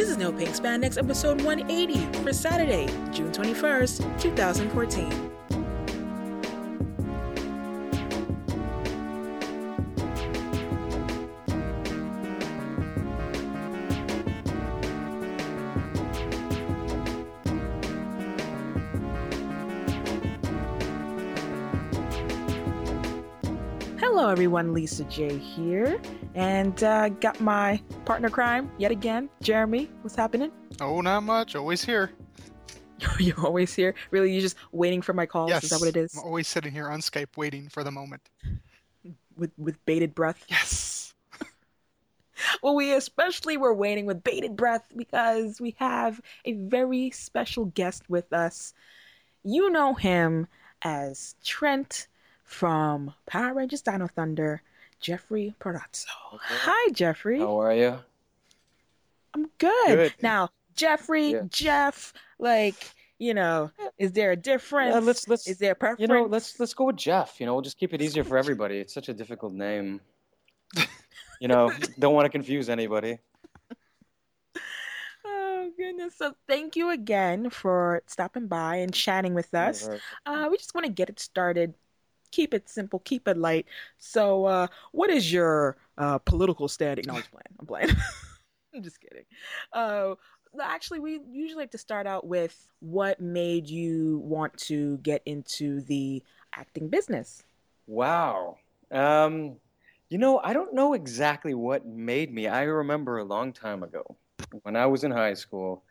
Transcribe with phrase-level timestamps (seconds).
[0.00, 5.39] This is No Pink Spandex episode 180 for Saturday, June 21st, 2014.
[24.30, 24.72] Hello, everyone.
[24.72, 26.00] Lisa J here,
[26.36, 29.90] and uh, got my partner crime yet again, Jeremy.
[30.02, 30.52] What's happening?
[30.80, 31.56] Oh, not much.
[31.56, 32.12] Always here.
[33.18, 33.92] You're always here.
[34.12, 35.50] Really, you're just waiting for my calls.
[35.50, 35.64] Yes.
[35.64, 36.14] Is that what it is?
[36.14, 38.22] I'm always sitting here on Skype waiting for the moment.
[39.36, 40.46] With with bated breath.
[40.48, 41.12] Yes.
[42.62, 48.08] Well, we especially were waiting with bated breath because we have a very special guest
[48.08, 48.74] with us.
[49.42, 50.46] You know him
[50.82, 52.06] as Trent
[52.50, 54.60] from Power Rangers Dino Thunder,
[54.98, 56.06] Jeffrey Parazzo.
[56.42, 57.38] Hi, Jeffrey.
[57.38, 57.96] How are you?
[59.32, 59.86] I'm good.
[59.86, 60.14] Good.
[60.20, 61.42] Now, Jeffrey, Yeah.
[61.48, 65.06] Jeff, like, you know, is there a difference?
[65.06, 66.00] Let's let's is there a preference?
[66.00, 67.38] you know let's let's go with Jeff.
[67.38, 68.78] You know, we'll just keep it easier for everybody.
[68.78, 70.00] It's such a difficult name.
[71.40, 73.18] You know, don't want to confuse anybody.
[75.24, 76.14] Oh goodness!
[76.16, 79.86] So thank you again for stopping by and chatting with us.
[79.86, 80.00] Right.
[80.26, 81.74] Uh, we just want to get it started.
[82.30, 83.00] Keep it simple.
[83.00, 83.66] Keep it light.
[83.98, 87.04] So, uh, what is your uh, political standing?
[87.08, 87.56] No, I'm playing.
[87.58, 87.88] I'm playing.
[88.74, 89.24] I'm just kidding.
[89.72, 90.14] Uh,
[90.62, 95.80] actually, we usually like to start out with what made you want to get into
[95.82, 96.22] the
[96.54, 97.42] acting business.
[97.86, 98.58] Wow.
[98.90, 99.56] Um,
[100.08, 102.46] you know, I don't know exactly what made me.
[102.48, 104.16] I remember a long time ago
[104.62, 105.84] when I was in high school.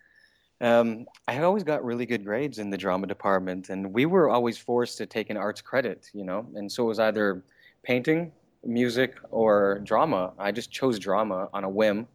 [0.61, 4.57] Um, I always got really good grades in the drama department, and we were always
[4.57, 7.43] forced to take an arts credit, you know, and so it was either
[7.83, 8.31] painting,
[8.65, 10.33] music, or drama.
[10.37, 12.07] I just chose drama on a whim,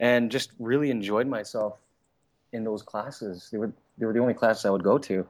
[0.00, 1.78] and just really enjoyed myself
[2.52, 3.48] in those classes.
[3.50, 5.26] They were they were the only classes I would go to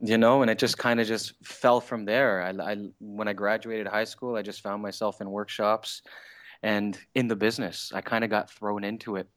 [0.00, 0.42] you know?
[0.42, 2.42] And it just kind of just fell from there.
[2.42, 6.02] I, I when i graduated high school i just found myself in workshops
[6.62, 7.92] and in the business.
[7.94, 9.28] I kind of got thrown into it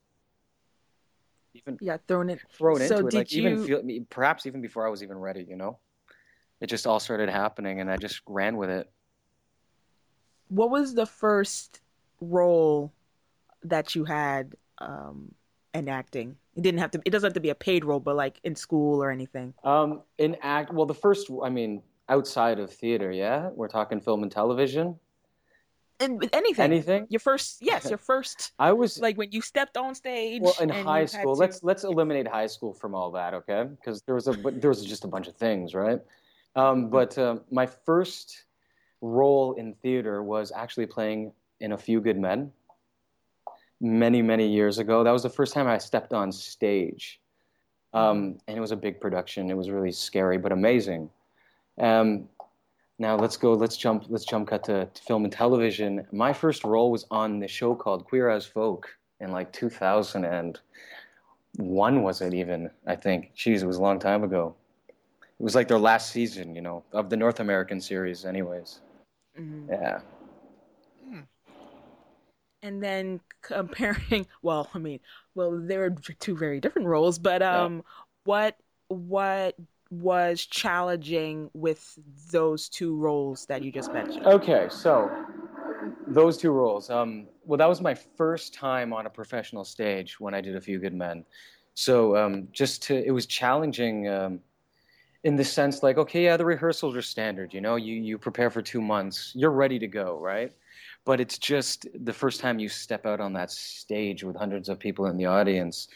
[1.75, 2.39] even Yeah, thrown it.
[2.51, 5.17] thrown So into it did like even you- feel perhaps even before i was even
[5.17, 5.77] ready you know
[6.61, 8.89] it just all started happening and i just ran with it
[10.49, 11.81] What was the first
[12.21, 12.91] role
[13.63, 15.33] that you had um,
[15.73, 16.37] in acting?
[16.55, 17.01] It didn't have to.
[17.05, 19.53] It doesn't have to be a paid role, but like in school or anything.
[19.63, 24.23] um in act well the first i mean outside of theater yeah we're talking film
[24.23, 24.97] and television
[25.99, 26.63] And with anything.
[26.63, 28.53] anything Your first, yes, your first.
[28.57, 30.41] i was Like when you stepped on stage.
[30.41, 33.65] Well, in high school, to- let's let's eliminate high school from all that, okay?
[33.69, 35.99] Because there was a but there was just a bunch of things, right?
[36.55, 38.45] Um, but uh, my first
[39.01, 42.51] role in theater was actually playing in A Few Good Men.
[43.81, 47.21] Many many years ago, that was the first time I stepped on stage,
[47.93, 49.49] um, and it was a big production.
[49.49, 51.09] It was really scary but amazing.
[51.79, 52.27] Um,
[52.99, 53.53] now let's go.
[53.53, 54.05] Let's jump.
[54.09, 56.05] Let's jump cut to, to film and television.
[56.11, 62.21] My first role was on the show called Queer as Folk in like 2001 was
[62.21, 64.55] it even i think jeez it was a long time ago
[65.21, 68.79] it was like their last season you know of the north american series anyways
[69.37, 69.67] Mhm.
[69.69, 69.99] yeah
[72.61, 74.27] And then comparing.
[74.41, 74.99] Well, I mean,
[75.35, 77.63] well, they're two very different roles, but Yeah.
[77.65, 77.83] um,
[78.25, 78.57] what
[78.89, 79.55] what
[79.89, 81.97] was challenging with
[82.31, 84.25] those two roles that you just mentioned?
[84.25, 85.09] okay so
[86.07, 90.33] those two roles um, well that was my first time on a professional stage when
[90.33, 91.25] i did a few good men
[91.73, 94.39] so um, just to it was challenging um,
[95.23, 98.49] in the sense like okay yeah the rehearsals are standard you know you you prepare
[98.49, 100.53] for two months you're ready to go right
[101.05, 104.79] but it's just the first time you step out on that stage with hundreds of
[104.79, 105.87] people in the audience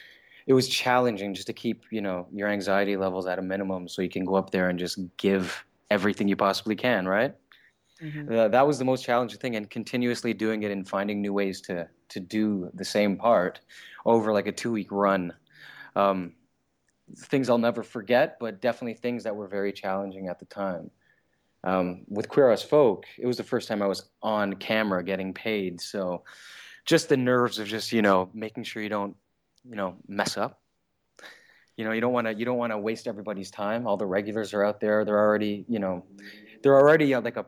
[0.48, 4.02] it was challenging just to keep you know your anxiety levels at a minimum so
[4.02, 7.36] you can go up there and just give everything you possibly can right?
[8.02, 8.32] Mhm.
[8.32, 11.62] uh, that was the most challenging thing and continuously doing it and finding new ways
[11.62, 13.62] to to do the same part
[14.06, 15.34] over like a two week run.
[15.96, 16.36] Um,
[17.18, 20.90] things i'll never forget but definitely things that were very challenging at the time.
[21.66, 25.34] Um, with queer as folk it was the first time i was on camera getting
[25.34, 26.24] paid so
[26.86, 29.16] just the nerves of just you know making sure you don't
[29.68, 30.60] you know mess up
[31.78, 34.06] you know you don't want to you don't want to waste everybody's time all the
[34.06, 36.04] regulars are out there they're already you know
[36.62, 37.46] they're already uh, like a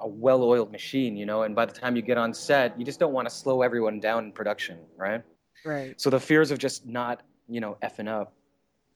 [0.00, 3.00] a well-oiled machine, you know, and by the time you get on set, you just
[3.00, 5.22] don't want to slow everyone down in production, right?
[5.64, 6.00] Right.
[6.00, 8.32] So the fears of just not, you know, effing up,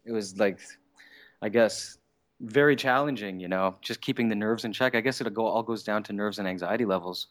[0.04, 0.60] it was like,
[1.40, 1.98] I guess,
[2.40, 4.94] very challenging, you know, just keeping the nerves in check.
[4.94, 7.28] I guess it go all goes down to nerves and anxiety levels.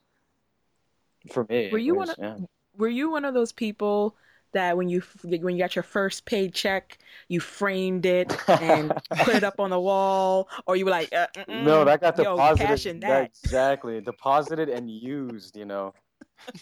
[1.32, 2.46] For me, Were you anyways, one yeah.
[2.78, 4.16] Were you one of those people
[4.54, 9.44] that when you when you got your first paycheck, you framed it and put it
[9.44, 13.02] up on the wall, or you were like, uh, no, that got yo, deposited.
[13.02, 13.32] that.
[13.44, 15.56] exactly, deposited and used.
[15.56, 15.94] You know.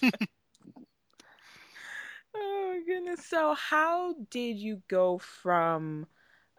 [2.36, 3.25] Oh goodness.
[3.25, 6.06] So how did you go from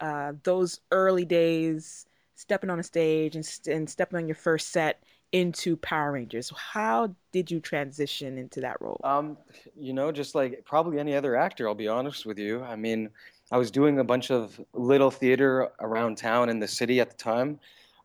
[0.01, 5.03] uh, those early days, stepping on a stage and, and stepping on your first set
[5.33, 6.53] into Power Rangers?
[6.57, 9.01] How did you transition into that role?
[9.05, 9.37] Um,
[9.77, 12.63] you know, just like probably any other actor, I'll be honest with you.
[12.63, 13.11] I mean,
[13.53, 17.17] I was doing a bunch of little theater around town in the city at the
[17.17, 17.59] time,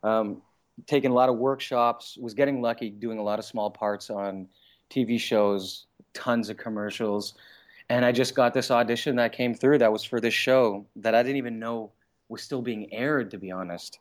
[0.04, 0.42] um,
[0.88, 4.48] taking a lot of workshops, was getting lucky doing a lot of small parts on
[4.89, 7.36] TV shows, tons of commercials.
[7.89, 11.13] And I just got this audition that came through that was for this show that
[11.13, 11.92] I didn't even know
[12.30, 14.00] was still being aired, to be honest.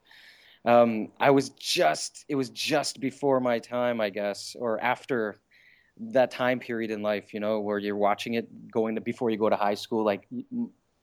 [0.65, 5.37] Um, I was just, it was just before my time, I guess, or after
[5.97, 9.37] that time period in life, you know, where you're watching it going to before you
[9.37, 10.05] go to high school.
[10.05, 10.27] Like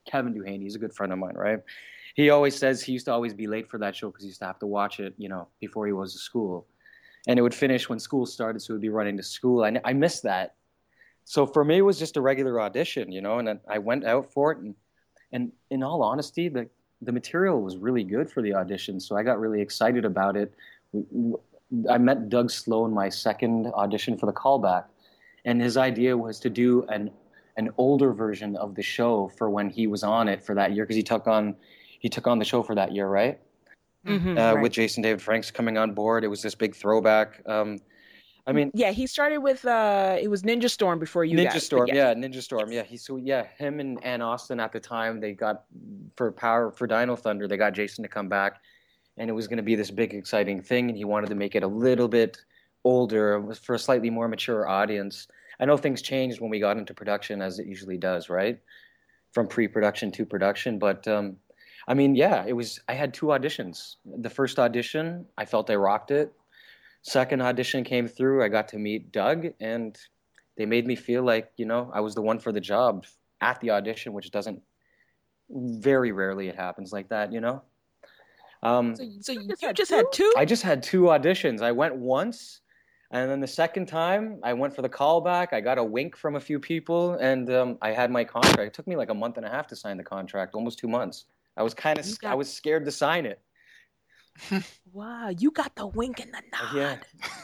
[0.10, 1.60] Kevin Duhaney, he's a good friend of mine, right?
[2.16, 4.40] He always says he used to always be late for that show because he used
[4.42, 6.68] to have to watch it, you know, before he was to school,
[7.28, 9.64] and it would finish when school started, so he'd be running to school.
[9.64, 10.56] I I missed that,
[11.24, 14.34] so for me, it was just a regular audition, you know, and I went out
[14.34, 14.76] for it, and
[15.32, 16.68] and in all honesty, the
[17.02, 20.54] the material was really good for the audition, so I got really excited about it.
[21.90, 24.86] I met Doug Sloan my second audition for the callback,
[25.46, 27.12] and his idea was to do an
[27.58, 30.86] an older version of the show for when he was on it for that year
[30.86, 31.56] because he took on
[32.00, 33.40] he took on the show for that year, right?
[34.06, 34.64] Mhm, Uh, right.
[34.64, 37.42] With Jason David Franks coming on board, it was this big throwback.
[37.46, 37.80] Um,
[38.48, 41.66] I mean, yeah, he started with uh, it was Ninja Storm before you Ninja guys.
[41.66, 41.96] Storm, yes.
[41.96, 42.84] yeah, Ninja Storm, yeah.
[42.84, 45.64] He so yeah, him and Ann Austen at the time they got
[46.16, 48.62] for Power for Dino Thunder, they got Jason to come back,
[49.18, 51.56] and it was going to be this big exciting thing, and he wanted to make
[51.56, 52.38] it a little bit
[52.84, 55.28] older for a slightly more mature audience.
[55.60, 58.60] I know things changed when we got into production, as it usually does, right?
[59.34, 61.38] From pre-production to production, but um,
[61.88, 62.80] I mean, yeah, it was.
[62.88, 63.98] I had two auditions.
[64.06, 66.34] The first audition, I felt I rocked it.
[67.04, 68.44] Second audition came through.
[68.44, 69.98] I got to meet Doug, and
[70.58, 73.06] they made me feel like you know I was the one for the job
[73.42, 74.62] at the audition, which doesn't
[75.50, 77.62] very rarely it happens like that, you know.
[78.64, 80.32] Um, So, so you just, had had two?
[80.38, 81.62] I just had two auditions.
[81.62, 82.62] I went once,
[83.12, 85.54] and then the second time I went for the callback.
[85.54, 88.60] I got a wink from a few people, and um, I had my contract.
[88.60, 90.88] It took me like a month and a half to sign the contract, almost two
[90.88, 91.26] months.
[91.58, 93.42] I was kind of, You I was scared to sign it.
[94.94, 96.76] Wow, you got the wink and the nod.
[96.76, 96.98] Yeah,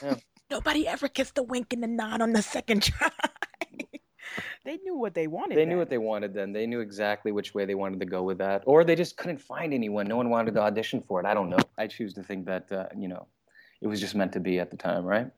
[0.04, 0.16] yeah.
[0.50, 3.10] Nobody ever gets the wink and the nod on the second try.
[4.66, 5.58] they knew what they wanted.
[5.58, 6.54] They knew what they wanted then.
[6.54, 9.42] They knew exactly which way they wanted to go with that, or they just couldn't
[9.42, 10.08] find anyone.
[10.08, 11.26] No one wanted to audition for it.
[11.26, 11.60] I don't know.
[11.78, 13.28] I choose to think that uh, you know,
[13.82, 15.30] it was just meant to be at the time, right?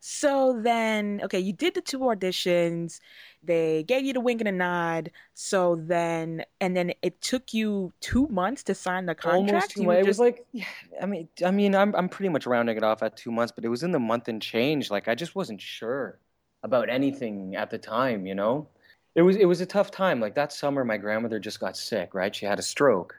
[0.00, 3.00] So then, okay, you did the two auditions.
[3.42, 5.10] They gave you the wink and a nod.
[5.34, 9.48] So then, and then it took you two months to sign the contract.
[9.48, 10.00] Almost two months.
[10.00, 10.64] It was like, yeah,
[11.00, 13.64] I mean, I mean, I'm I'm pretty much rounding it off at two months, but
[13.64, 14.90] it was in the month and change.
[14.90, 16.18] Like I just wasn't sure
[16.62, 18.68] about anything at the time, you know.
[19.14, 20.20] It was it was a tough time.
[20.20, 22.14] Like that summer, my grandmother just got sick.
[22.14, 23.14] Right, she had a stroke.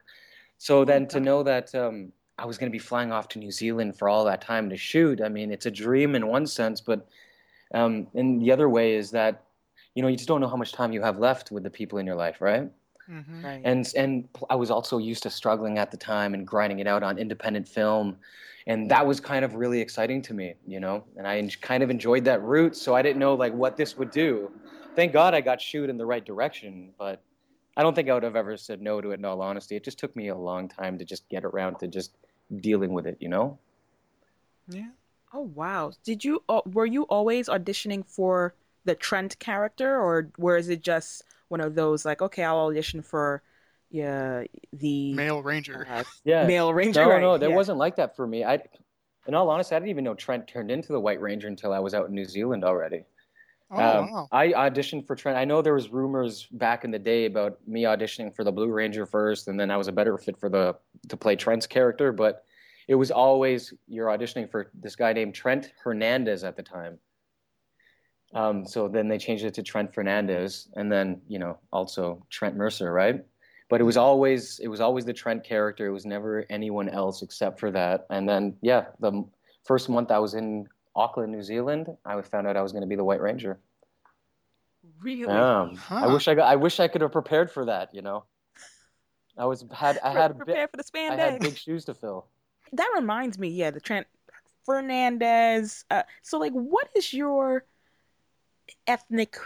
[0.58, 3.52] So then to know that um, I was going to be flying off to New
[3.52, 6.82] Zealand for all that time to shoot, I mean, it's a dream in one sense,
[6.82, 7.08] but
[7.74, 9.44] um, in the other way is that
[9.96, 12.00] you know you just don't know how much time you have left with the people
[12.00, 12.70] in your life, right?
[13.08, 13.62] hmm Right.
[13.64, 17.02] and and I was also used to struggling at the time and grinding it out
[17.04, 18.18] on independent film,
[18.68, 21.04] and that was kind of really exciting to me, you know.
[21.18, 23.98] And I en- kind of enjoyed that route, so I didn't know like what this
[23.98, 24.52] would do.
[24.96, 27.24] Thank God I got shoot in the right direction, but
[27.78, 29.20] I don't think I would have ever said no to it.
[29.20, 31.88] In all honesty, it just took me a long time to just get around to
[31.88, 32.18] just
[32.58, 33.58] dealing with it, you know.
[34.68, 34.92] Yeah.
[35.34, 35.92] oh wow!
[36.04, 38.54] Did you uh, were you always auditioning for
[38.86, 43.42] the Trent character, or was it just one of those like, okay, I'll audition for,
[43.90, 45.86] yeah, the Male Ranger.
[45.90, 46.46] uh, Yeah.
[46.48, 47.04] male ranger?
[47.04, 47.22] No, right?
[47.22, 47.56] no, there yeah.
[47.56, 48.44] wasn't like that for me.
[48.46, 48.60] I,
[49.28, 51.80] in all honesty, I didn't even know Trent turned into the White Ranger until I
[51.80, 53.04] was out in New Zealand already.
[53.70, 54.28] Oh, Um, wow.
[54.32, 55.38] I auditioned for Trent.
[55.38, 58.70] I know there was rumors back in the day about me auditioning for the Blue
[58.72, 60.76] Ranger first, and then I was a better fit for the
[61.10, 62.12] to play Trent's character.
[62.12, 62.44] But
[62.88, 66.98] it was always you're auditioning for this guy named Trent Hernandez at the time.
[68.34, 72.56] Um, so then they changed it to Trent Fernandez, and then you know also Trent
[72.56, 73.24] Mercer, right?
[73.70, 75.88] But it was always it was always the Trent character.
[75.88, 78.06] It was never anyone else except for that.
[78.10, 79.26] And then yeah, the
[79.64, 82.88] first month I was in Auckland, New Zealand, I found out I was going to
[82.88, 83.60] be the White Ranger.
[85.02, 85.32] Really?
[85.32, 87.94] Um, I wish I got, I wish I could have prepared for that.
[87.94, 88.26] You know,
[89.38, 91.94] I was had I had a bit, prepare for the I had big shoes to
[91.94, 92.28] fill.
[92.74, 94.08] That reminds me, yeah, the Trent
[94.66, 95.86] Fernandez.
[95.90, 97.66] Uh, so, like, what is your
[98.88, 99.38] ethnic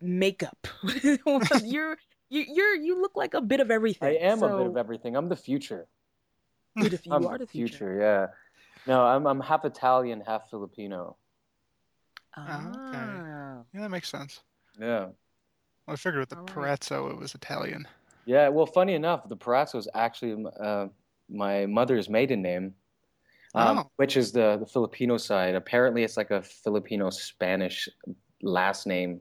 [0.00, 0.66] makeup.
[1.64, 1.96] you're
[2.30, 4.08] you you're you look like a bit of everything.
[4.08, 5.16] I am a bit of everything.
[5.16, 5.86] I'm the future.
[6.76, 7.98] You're the- you I'm are the future.
[8.00, 8.26] Yeah.
[8.86, 11.16] No, I'm I'm half Italian, half Filipino.
[12.36, 13.62] Ah.
[13.72, 14.40] Yeah, that makes sense.
[14.80, 15.06] Yeah.
[15.86, 16.80] Well, I figured with the All right.
[16.80, 17.86] Parazzo it was Italian.
[18.26, 18.48] Yeah.
[18.48, 20.86] Well, funny enough, the Parazzo is actually uh,
[21.28, 22.74] my mother's maiden name,
[23.54, 23.90] um, Oh.
[23.96, 25.54] which is the the Filipino side.
[25.54, 27.88] Apparently, it's like a Filipino Spanish
[28.44, 29.20] last name.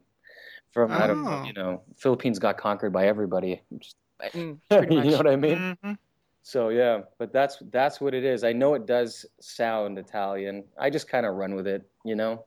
[0.71, 1.43] From I don't know, Oh.
[1.43, 3.61] you know, Philippines got conquered by everybody.
[3.77, 3.95] Just-
[4.33, 5.77] Mm, you know what I mean?
[5.83, 5.97] Mhm.
[6.43, 8.43] So yeah, but that's that's what it is.
[8.43, 10.63] I know it does sound Italian.
[10.79, 12.45] I just kind of run with it, you know.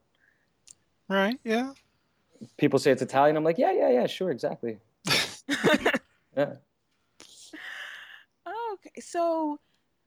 [1.08, 1.38] Right?
[1.44, 1.72] Yeah.
[2.56, 3.36] People say it's Italian.
[3.36, 4.78] I'm like, yeah, yeah, yeah, sure, exactly.
[6.36, 6.56] Yeah.
[8.74, 9.58] okay, so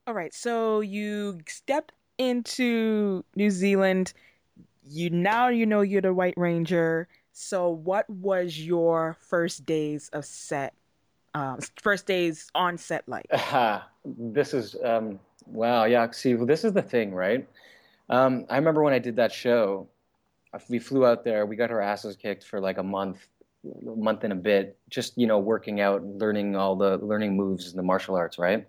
[0.07, 4.13] all right, so you stepped into New Zealand.
[4.91, 7.07] You now you know you're the White Ranger.
[7.31, 10.73] So what was your first days of set?
[11.35, 13.27] Um, first days on set like?
[13.31, 13.87] Aha.
[14.03, 16.09] This is um wow, yeah.
[16.11, 17.47] See, well, this is the thing, right?
[18.09, 19.87] Um, I remember when I did that show.
[20.53, 21.45] uh, We flew out there.
[21.45, 23.27] We got our asses kicked for like a month,
[23.65, 27.69] a month and a bit, just you know, working out, learning all the learning moves
[27.69, 28.67] in the martial arts, right?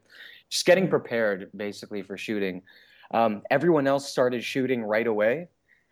[0.51, 2.61] Just getting prepared, basically, for shooting.
[3.13, 5.49] Um, everyone else started shooting right away.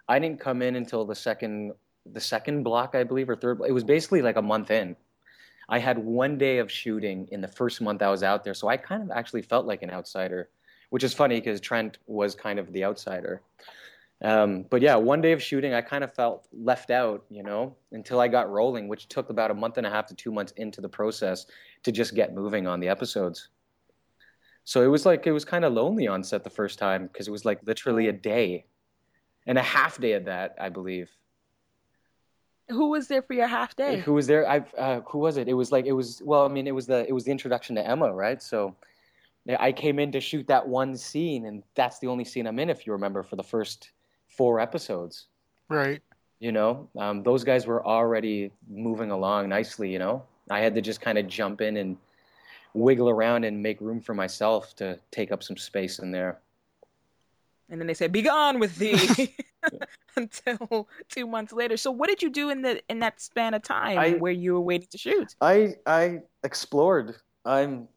[0.08, 1.72] I didn't come in until the second,
[2.06, 3.60] the second block, I believe, or third.
[3.66, 4.96] It was basically like a month in.
[5.68, 8.68] I had one day of shooting in the first month I was out there, so
[8.68, 10.48] I kind of actually felt like an outsider,
[10.88, 13.42] which is funny because Trent was kind of the outsider.
[14.22, 17.76] Um, but yeah, one day of shooting, I kind of felt left out, you know,
[17.92, 20.52] until I got rolling, which took about a month and a half to two months
[20.56, 21.46] into the process
[21.84, 23.50] to just get moving on the episodes.
[24.64, 27.28] So it was like it was kind of lonely on set the first time because
[27.28, 28.66] it was like literally a day
[29.48, 31.10] and a half day of that, I believe.
[32.68, 34.00] Who was there for your half day?
[34.00, 34.48] Who was there?
[34.48, 35.48] I uh, who was it?
[35.48, 37.74] It was like it was well, I mean, it was the it was the introduction
[37.76, 38.42] to Emma, right?
[38.42, 38.76] So
[39.58, 42.68] I came in to shoot that one scene, and that's the only scene I'm in,
[42.68, 43.92] if you remember, for the first
[44.26, 45.28] four episodes.
[45.70, 46.02] Right.
[46.40, 49.90] You know, um, those guys were already moving along nicely.
[49.90, 51.96] You know, I had to just kind of jump in and
[52.74, 56.38] wiggle around and make room for myself to take up some space in there.
[57.70, 59.34] And then they said, "Be gone with thee."
[60.16, 61.76] Until two months later.
[61.76, 64.54] So, what did you do in the in that span of time I- where you
[64.54, 65.34] were waiting to shoot?
[65.40, 67.16] I I explored.
[67.44, 67.88] I'm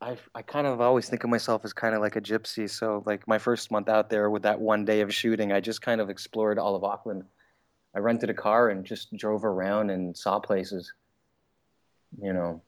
[0.00, 2.68] I I kind of always think of myself as kind of like a gypsy.
[2.68, 5.80] So like my first month out there with that one day of shooting, I just
[5.82, 7.24] kind of explored all of Auckland.
[7.94, 10.92] I rented a car and just drove around and saw places.
[12.20, 12.62] You know,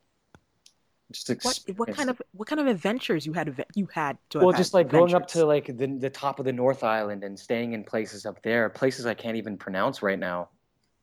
[1.12, 4.52] just What what kind of what kind of adventures you had you had to well,
[4.52, 7.72] just like going up to like the the top of the North Island and staying
[7.74, 10.48] in places up there, places I can't even pronounce right now,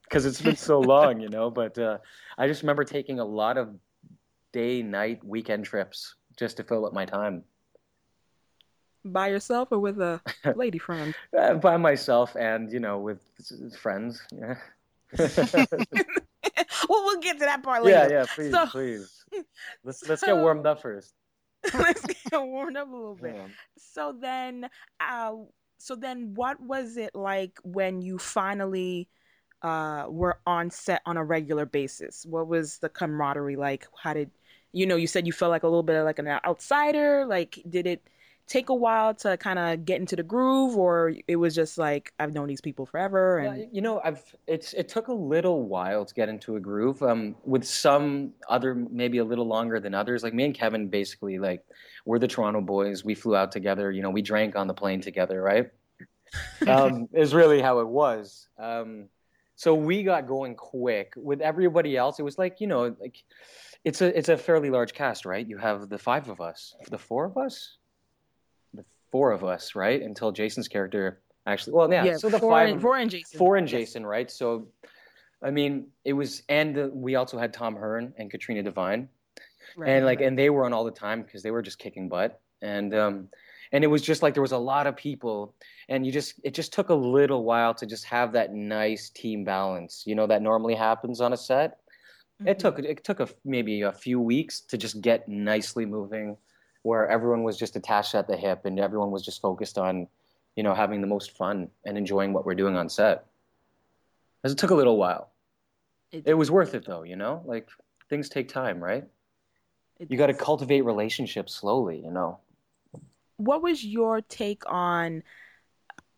[0.04, 1.50] because it's been so long, you know.
[1.52, 2.00] But uh,
[2.38, 3.76] I just remember taking a lot of
[4.52, 7.44] day, night, weekend trips just to fill up my time
[9.06, 10.20] by yourself or with a
[10.56, 11.16] lady friend.
[11.38, 13.20] uh, by myself and you know with
[13.80, 14.22] friends.
[14.32, 14.56] Yeah,
[15.18, 15.28] well,
[16.90, 18.08] we'll get to that part later.
[18.10, 18.20] yeah.
[18.20, 19.18] Yeah, please, So- please.
[19.84, 21.14] Let's let's get warmed up first.
[21.74, 23.36] Let's get warmed up a little bit.
[23.36, 23.48] Yeah.
[23.78, 24.68] So then,
[25.00, 25.34] uh,
[25.78, 29.08] so then, what was it like when you finally
[29.62, 32.26] uh, were on set on a regular basis?
[32.26, 33.88] What was the camaraderie like?
[34.02, 34.32] How did
[34.72, 34.96] you know?
[34.96, 37.26] You said you felt like a little bit of like an outsider.
[37.26, 38.02] Like, did it
[38.52, 42.12] take a while to kind of get into the groove, or it was just like
[42.20, 43.40] I've known these people forever?
[43.40, 46.60] And Yeah, you know, I've it's it took a little while to get into a
[46.60, 47.02] groove.
[47.02, 50.22] Um, with some other maybe a little longer than others.
[50.22, 51.64] Like me and Kevin, basically, like
[52.06, 53.06] we're the Toronto boys.
[53.06, 53.90] We flew out together.
[53.90, 55.72] You know, we drank on the plane together, right?
[56.68, 58.50] Um, is really how it was.
[58.60, 59.06] Um,
[59.56, 61.14] so we got going quick.
[61.16, 63.24] With everybody else, it was like you know, like
[63.86, 65.48] it's a it's a fairly large cast, right?
[65.48, 67.78] You have the five of us, the four of us,
[69.12, 70.02] four of us, right?
[70.02, 71.74] Until Jason's character actually.
[71.74, 72.18] Well, yeah.
[72.18, 73.38] so the four five, and, four and Jason.
[73.38, 73.80] four and Yes.
[73.82, 74.30] Jason, right?
[74.30, 74.68] So,
[75.42, 79.10] I mean, it was, and uh, we also had Tom Hern and Katrina Devine,
[79.76, 80.28] Right, and like, right.
[80.28, 83.28] and they were on all the time because they were just kicking butt, and um,
[83.72, 85.56] and it was just like there was a lot of people,
[85.90, 89.44] and you just, it just took a little while to just have that nice team
[89.44, 91.78] balance, you know, that normally happens on a set.
[92.46, 92.60] It Mhm.
[92.60, 96.38] took it took a maybe a few weeks to just get nicely moving,
[96.84, 100.08] where everyone was just attached at the hip and everyone was just focused on,
[100.56, 103.26] you know, having the most fun and enjoying what we're doing on set.
[104.42, 105.30] 'Cause It took a little while.
[106.12, 107.44] It- It was worth it though, you know.
[107.46, 107.70] Like
[108.10, 109.08] things take time, right?
[110.00, 112.40] You got to cultivate relationships slowly, you know.
[113.38, 115.24] what was your take on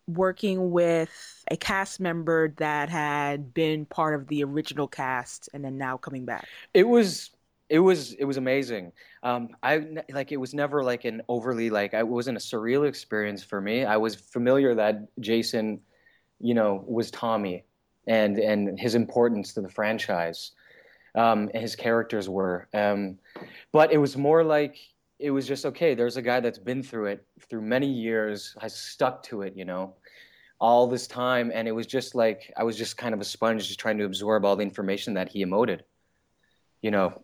[0.07, 5.77] working with a cast member that had been part of the original cast and then
[5.77, 6.45] now coming back?
[6.73, 7.29] It was
[7.73, 8.91] it was it was amazing.
[9.23, 13.43] Um, I like it was never like an overly like it wasn't a surreal experience
[13.43, 13.83] for me.
[13.83, 15.81] I was familiar that Jason,
[16.39, 17.65] you know, was Tommy,
[18.05, 20.51] and and his importance to the franchise,
[21.15, 22.67] um, and his characters were.
[22.75, 23.17] Um,
[23.71, 24.77] but it was more like
[25.17, 25.95] it was just okay.
[25.95, 29.65] There's a guy that's been through it through many years, has stuck to it, you
[29.65, 29.95] know,
[30.59, 33.67] all this time, and it was just like I was just kind of a sponge,
[33.67, 35.79] just trying to absorb all the information that he emoted.
[36.83, 37.23] You know,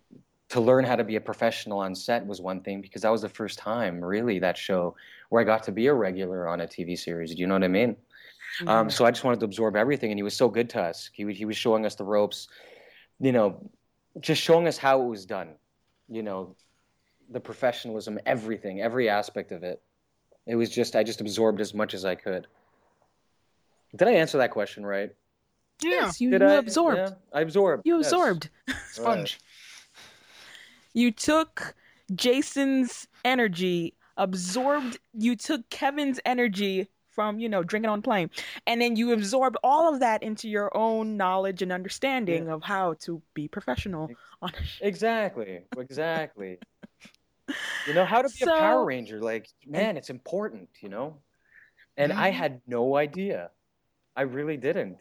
[0.50, 3.22] to learn how to be a professional on set was one thing because that was
[3.22, 4.96] the first time, really, that show
[5.30, 7.34] where I got to be a regular on a TV series.
[7.36, 7.96] Do you know what I mean?
[8.60, 8.68] Mm-hmm.
[8.68, 11.10] Um, so I just wanted to absorb everything, and he was so good to us.
[11.14, 12.48] He he was showing us the ropes,
[13.20, 13.70] you know,
[14.20, 15.50] just showing us how it was done.
[16.08, 16.56] You know,
[17.30, 19.82] the professionalism, everything, every aspect of it.
[20.48, 22.48] It was just I just absorbed as much as I could.
[23.96, 25.12] Did I answer that question right?
[25.82, 25.92] Yeah.
[25.92, 26.54] Yes, you, Did you I?
[26.56, 26.98] absorbed.
[26.98, 27.84] Yeah, I absorbed.
[27.86, 28.08] You yes.
[28.08, 28.50] absorbed.
[28.92, 29.40] Sponge.
[30.94, 31.76] You took
[32.16, 35.00] Jason's energy, absorbed.
[35.14, 38.30] You took Kevin's energy from you know drinking on plane,
[38.66, 42.94] and then you absorbed all of that into your own knowledge and understanding of how
[43.02, 44.10] to be professional
[44.42, 44.52] on.
[44.82, 45.62] Exactly.
[45.78, 46.58] Exactly.
[47.88, 49.20] you know how to be So- a Power Ranger.
[49.22, 50.70] Like, man, it's important.
[50.82, 51.18] You know,
[51.98, 53.52] and I had no idea.
[54.16, 54.98] I really didn't.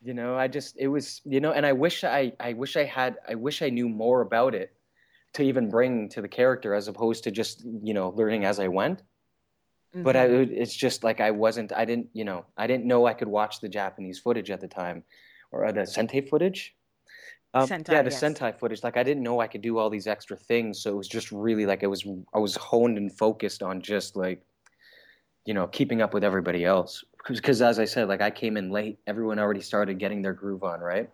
[0.00, 2.84] You know, I just it was you know, and I wish I I wish I
[2.84, 4.76] had I wish I knew more about it
[5.34, 8.68] to even bring to the character as opposed to just you know learning as I
[8.68, 9.02] went.
[10.02, 10.50] But I, Mhm.
[10.50, 11.72] it's just like I wasn't.
[11.72, 12.10] I didn't.
[12.12, 15.04] You know, I didn't know I could watch the Japanese footage at the time,
[15.50, 16.76] or uh, the Sentai footage.
[17.54, 18.20] Um, Sentai, yeah, the yes.
[18.22, 18.84] Sentai footage.
[18.84, 21.32] Like I didn't know I could do all these extra things, so it was just
[21.32, 22.06] really like it was.
[22.34, 24.44] I was honed and focused on just like,
[25.44, 27.04] you know, keeping up with everybody else.
[27.28, 28.98] Because as I said, like I came in late.
[29.06, 31.10] Everyone already started getting their groove on, right?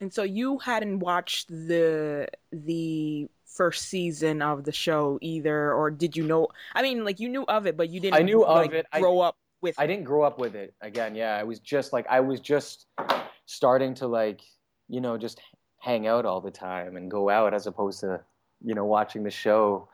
[0.00, 6.16] And so you hadn't watched the the first season of the show either, or did
[6.16, 6.48] you know?
[6.74, 8.14] I mean, like you knew of it, but you didn't.
[8.14, 8.86] I knew of like, it.
[8.92, 9.74] I- Grow up with.
[9.78, 10.74] I didn't grow up with it.
[10.80, 12.86] Again, yeah, I was just like I was just
[13.46, 14.40] starting to like,
[14.88, 15.40] you know, just
[15.78, 18.20] hang out all the time and go out as opposed to,
[18.62, 19.88] you know, watching the show.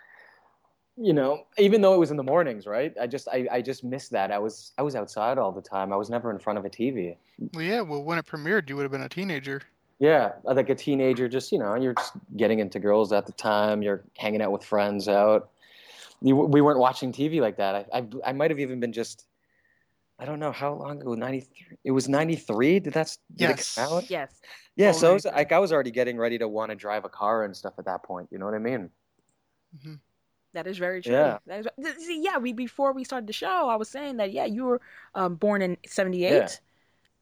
[0.98, 2.94] You know, even though it was in the mornings, right?
[2.98, 4.30] I just I, I just missed that.
[4.32, 5.92] I was I was outside all the time.
[5.92, 7.16] I was never in front of a TV.
[7.52, 7.82] Well, yeah.
[7.82, 9.60] Well, when it premiered, you would have been a teenager.
[9.98, 13.82] Yeah, like a teenager, just you know, you're just getting into girls at the time.
[13.82, 15.50] You're hanging out with friends out.
[16.22, 17.88] You, we weren't watching TV like that.
[17.92, 19.26] I I, I might have even been just.
[20.18, 21.14] I don't know how long ago.
[21.14, 21.76] Ninety three.
[21.84, 22.80] It was ninety three.
[22.80, 23.14] Did that?
[23.36, 23.74] Did Yes.
[23.74, 24.10] come out?
[24.10, 24.40] yes.
[24.76, 24.90] Yeah.
[24.90, 27.10] Oh, So I was, like I was already getting ready to want to drive a
[27.10, 28.28] car and stuff at that point.
[28.30, 28.90] You know what I mean?
[29.76, 29.94] Mm hmm
[30.56, 31.12] That is very true.
[31.12, 31.38] Yeah.
[31.46, 34.46] That is, see, yeah, we before we started the show, I was saying that yeah,
[34.46, 34.80] you were
[35.14, 36.48] um, born in '78, Yeah.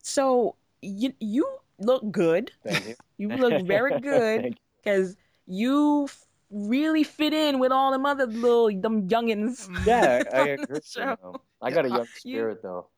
[0.02, 1.44] so you you
[1.78, 2.52] look good.
[2.64, 2.94] Thank you.
[3.16, 5.16] You look very good because
[5.46, 9.68] you f- really fit in with all them other little them youngins.
[9.86, 10.80] Yeah, I agree.
[10.96, 11.36] You know.
[11.62, 11.96] I got a Yeah.
[11.98, 12.88] young You- spirit though.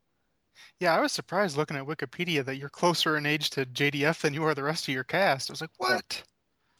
[0.81, 4.33] Yeah, I was surprised looking at Wikipedia that you're closer in age to JDF than
[4.35, 5.51] you are the rest of your cast.
[5.51, 6.23] I was like, what?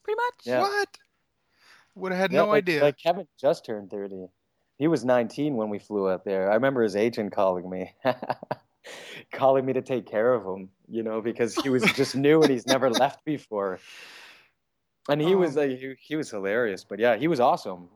[0.03, 0.35] Pretty much.
[0.45, 0.61] Yeah.
[0.61, 0.89] What?
[1.97, 2.83] Would have had Yeah, no like, idea.
[2.83, 4.29] Like Kevin just turned 30.
[4.79, 6.51] He was 19 when we flew up there.
[6.51, 7.95] I remember his agent calling me,
[9.33, 12.51] calling me to take care of him, you know, because he was just new and
[12.53, 13.81] he's never left before.
[15.09, 15.61] And he was Oh.
[15.61, 17.89] like, he, he was hilarious, but yeah, he was awesome.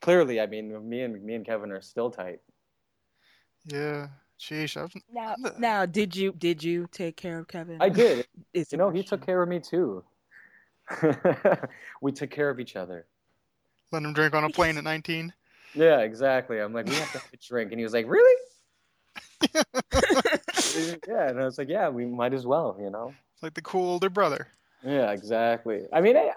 [0.00, 2.40] Clearly, I mean, me and me and Kevin are still tight.
[3.64, 4.08] yeah.
[4.38, 4.76] Sheesh.
[4.76, 7.80] I was, Now, The- now, did you did you take care of Kevin?
[7.80, 8.26] I did.
[8.52, 10.04] Is You know, he took care of me too.
[12.00, 13.06] we took care of each other.
[13.94, 15.32] Let him drink on a plane at 19.
[15.74, 16.58] Yeah, exactly.
[16.58, 18.40] I'm like, we have to have a drink, and he was like, really?
[21.08, 23.14] yeah, and I was like, yeah, we might as well, you know.
[23.34, 24.48] It's like the cool older brother.
[24.84, 25.82] Yeah, exactly.
[25.92, 26.30] I mean, I,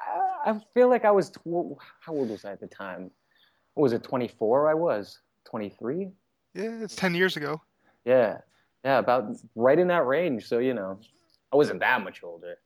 [0.46, 3.12] I feel like I was tw- how old was I at the time?
[3.74, 4.04] What was it?
[4.04, 4.70] 24.
[4.70, 6.10] I was 23.
[6.54, 7.62] Yeah, it's 10 years ago.
[8.06, 8.38] Yeah,
[8.86, 10.48] yeah, about right in that range.
[10.48, 11.00] So you know,
[11.52, 12.58] I wasn't that much older.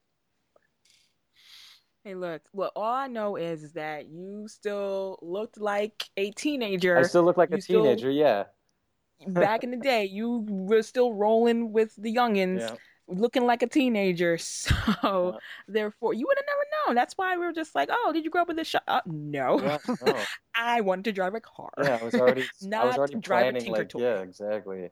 [2.03, 2.41] Hey, look.
[2.51, 6.97] Well, all I know is, is that you still looked like a teenager.
[6.97, 8.09] I still look like a still- teenager.
[8.09, 8.45] Yeah,
[9.27, 12.75] Back in the day, you were still rolling with the youngins, yeah.
[13.07, 14.39] looking like a teenager.
[15.01, 15.37] So, Yeah.
[15.67, 16.95] therefore, you would have never known.
[16.95, 19.01] That's why we were just like, "Oh, did you grow up with this shot?" Uh,
[19.05, 20.17] no, Yeah, no.
[20.55, 21.69] I wanted to drive a car.
[21.83, 23.61] yeah, I was already, I was already drive a planning.
[23.61, 24.01] Tinker Like, Toy.
[24.01, 24.89] yeah, exactly.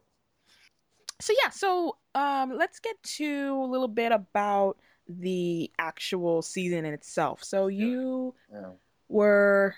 [1.21, 4.77] So yeah, so um, let's get to a little bit about
[5.09, 7.43] the actual season in itself.
[7.43, 8.71] So you Yeah.
[9.09, 9.75] were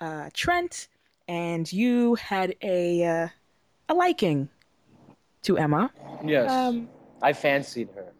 [0.00, 0.88] uh, Trent,
[1.28, 3.28] and you had a uh,
[3.88, 4.48] a liking
[5.44, 5.92] to Emma.
[6.24, 6.88] Yes, Um,
[7.22, 8.12] I fancied her.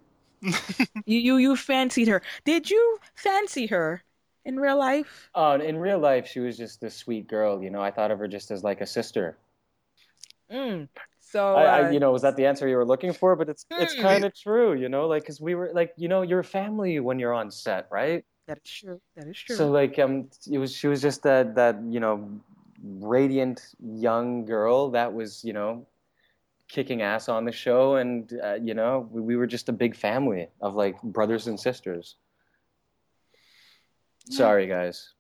[1.06, 2.22] you you you fancied her.
[2.44, 4.04] Did you fancy her
[4.44, 5.30] in real life?
[5.34, 7.62] Oh, in real life, she was just this sweet girl.
[7.62, 9.36] You know, I thought of her just as like a sister.
[10.50, 10.88] Mm.
[11.32, 13.36] So I, uh, I, you know, was that the answer you were looking for?
[13.36, 14.00] But it's it's Hmm.
[14.00, 14.74] kind of true.
[14.74, 17.88] You know, like because we were like, you know, you're family when you're on set,
[17.90, 18.24] right?
[18.46, 19.00] that is true.
[19.16, 19.56] That is true.
[19.56, 22.40] So like, um, it was she was just that that you know,
[22.82, 25.86] radiant young girl that was you know,
[26.68, 29.96] kicking ass on the show, and uh, you know, we, we were just a big
[29.96, 32.16] family of like brothers and sisters.
[34.30, 35.10] Sorry, guys.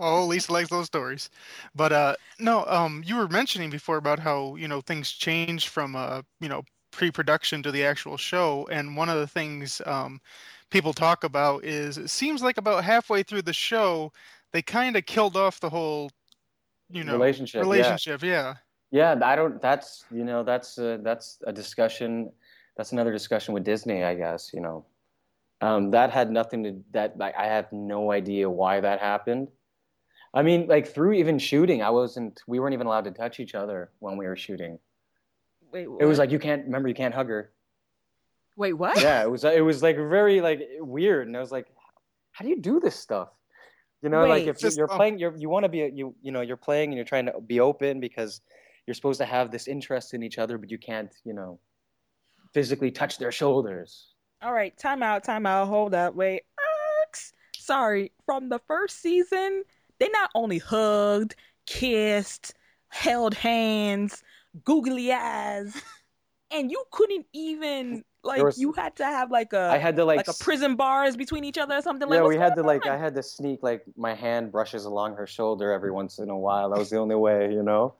[0.00, 1.30] Oh, Lisa likes those stories.
[1.74, 5.96] But uh, no, um, you were mentioning before about how you know things change from
[5.96, 10.20] uh, you know pre-production to the actual show, and one of the things um,
[10.70, 14.12] people talk about is it seems like about halfway through the show
[14.52, 16.10] they kind of killed off the whole
[16.88, 17.70] you know Relationship, yeah.
[17.70, 18.22] relationship.
[18.22, 18.54] Yeah.
[18.92, 19.60] Yeah, I don't.
[19.60, 22.30] That's you know, that's uh, that's a discussion.
[22.76, 24.52] That's another discussion with Disney, I guess.
[24.54, 24.86] You know,
[25.60, 27.16] um, that had nothing to that.
[27.16, 29.48] Like, I have no idea why that happened.
[30.32, 32.42] I mean, like through even shooting, I wasn't.
[32.46, 34.78] We weren't even allowed to touch each other when we were shooting.
[35.72, 36.88] wait, It was like you can't remember.
[36.88, 37.52] You can't hug her.
[38.56, 39.00] wait, what?
[39.00, 39.44] Yeah, it was.
[39.44, 41.66] It was like very like weird, and I was like,
[42.32, 43.28] how do you do this stuff?
[44.02, 44.96] You know, like if Just- you're oh.
[44.96, 47.40] playing, you're, you want to be, you you know, you're playing and you're trying to
[47.40, 48.42] be open because
[48.86, 51.58] you're supposed to have this interest in each other, but you can't, you know,
[52.52, 54.13] physically touch their shoulders.
[54.44, 55.68] All right, time out, time out.
[55.68, 56.42] Hold up, wait.
[57.08, 57.32] Erks.
[57.56, 59.62] Sorry, from the first season,
[59.98, 62.52] they not only hugged, kissed,
[62.88, 64.22] held hands,
[64.64, 65.80] googly eyes,
[66.50, 70.04] and you couldn't even like was- you had to have like a I had to
[70.04, 72.06] like, like a prison bars between each other or something.
[72.06, 72.24] Like that.
[72.24, 72.86] yeah, we had to going like.
[72.86, 76.36] I had to sneak like my hand brushes along her shoulder every once in a
[76.36, 76.68] while.
[76.68, 77.94] That was the only way, you know.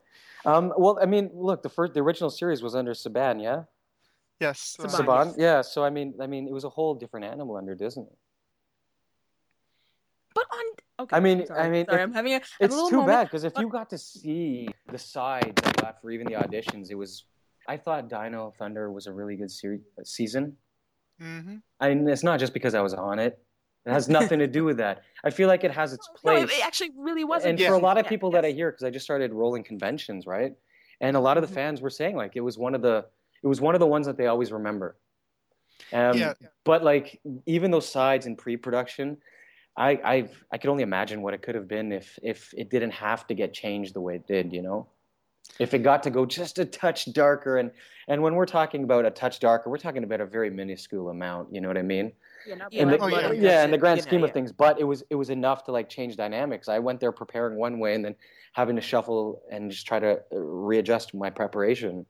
[0.45, 3.63] Um, well, I mean, look, the first, the original series was under Saban, yeah,
[4.39, 4.75] Yes.
[4.79, 5.05] uh, Saban.
[5.05, 5.61] Saban, yeah.
[5.61, 8.07] So I mean, I mean, it was a whole different animal under Disney.
[10.33, 10.65] But on
[11.05, 12.97] okay, I mean- sorry, I mean, sorry, if- I'm having a, a It's little too
[12.97, 13.13] moment.
[13.13, 16.33] bad because if but- you got to see the sides I got for even the
[16.33, 17.23] auditions, it was.
[17.67, 20.55] I thought Dino Thunder was a really good series season.
[21.19, 21.55] Mm-hmm.
[21.79, 23.39] I mean, it's not just because I was on it.
[23.87, 25.01] It has nothing to do with that.
[25.23, 26.43] I feel like it has its place.
[26.43, 27.51] it, it actually really wasn't.
[27.51, 27.69] and Yeah.
[27.69, 30.27] for a lot of Yeah, people that I hear, because I just started rolling conventions,
[30.27, 30.53] right?
[31.01, 31.55] And a lot of the Mhm.
[31.55, 33.05] fans were saying like it was one of the
[33.45, 34.97] it was one of the ones that they always remember.
[35.93, 36.33] Um, Yeah.
[36.63, 39.17] But like even those sides in pre-production,
[39.77, 42.91] I I I could only imagine what it could have been if if it didn't
[42.91, 44.87] have to get changed the way it did, you know.
[45.59, 47.69] If it got to go just a touch darker, and
[48.07, 51.53] and when we're talking about a touch darker, we're talking about a very minuscule amount.
[51.53, 52.13] You know what I mean?
[52.47, 53.29] Yeah, not in the, Oh, blood, yeah.
[53.29, 54.33] and yeah, in the and- grand you know, scheme of yeah.
[54.33, 54.51] things.
[54.51, 56.67] But it was it was enough to like change dynamics.
[56.67, 58.15] I went there preparing one way, and then
[58.53, 62.05] having to shuffle and just try to uh, readjust my preparation.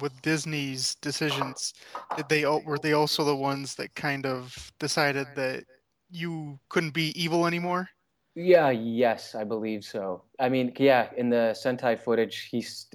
[0.00, 1.72] With Disney's decisions,
[2.16, 5.64] did they were they also the ones that kind of decided that
[6.10, 7.88] you couldn't be evil anymore?
[8.34, 10.24] Yeah, yes, I believe so.
[10.40, 12.88] I mean, yeah, in the Sentai footage, he's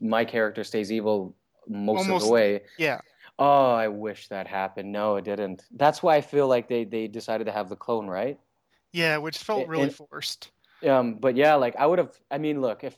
[0.00, 1.34] my character stays evil
[1.68, 2.62] most of the way.
[2.78, 3.00] Yeah.
[3.38, 4.92] Oh, I wish that happened.
[4.92, 5.64] No, it didn't.
[5.74, 8.38] That's why I feel like they they decided to have the clone, right?
[8.92, 10.50] Yeah, which felt really and- forced.
[10.86, 12.16] Um, but yeah, like I would have.
[12.30, 12.96] I mean, look, if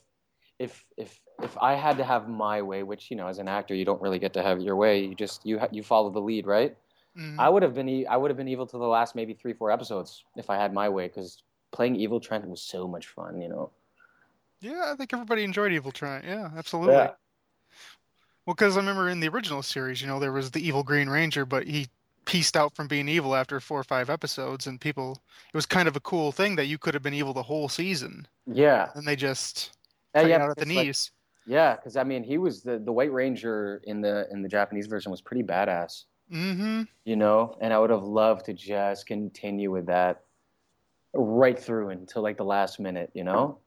[0.58, 3.74] if if if I had to have my way, which you know, as an actor,
[3.74, 5.04] you don't really get to have your way.
[5.04, 6.76] You just you ha- you follow the lead, right?
[7.16, 7.38] Mhm.
[7.38, 9.52] I would have been e- I would have been evil to the last maybe three
[9.52, 13.40] four episodes if I had my way because playing evil Trent was so much fun,
[13.40, 13.70] you know.
[14.60, 16.24] Yeah, I think everybody enjoyed Evil Trent.
[16.24, 16.94] Yeah, absolutely.
[16.94, 17.10] Yeah.
[18.46, 21.08] Well, because I remember in the original series, you know, there was the evil Green
[21.08, 21.88] Ranger, but he
[22.26, 25.20] pieced out from being evil after four or five episodes, and people,
[25.52, 27.68] it was kind of a cool thing that you could have been evil the whole
[27.68, 29.72] season, Yeah, and they just
[30.14, 31.10] Uh, cut you yeah, out at the it's like- knees.
[31.46, 34.86] Yeah, because I mean, he was the the White Ranger in the in the Japanese
[34.86, 36.82] version was pretty badass, Mm-hmm.
[37.04, 37.56] you know.
[37.60, 40.22] And I would have loved to just continue with that
[41.14, 43.58] right through until like the last minute, you know.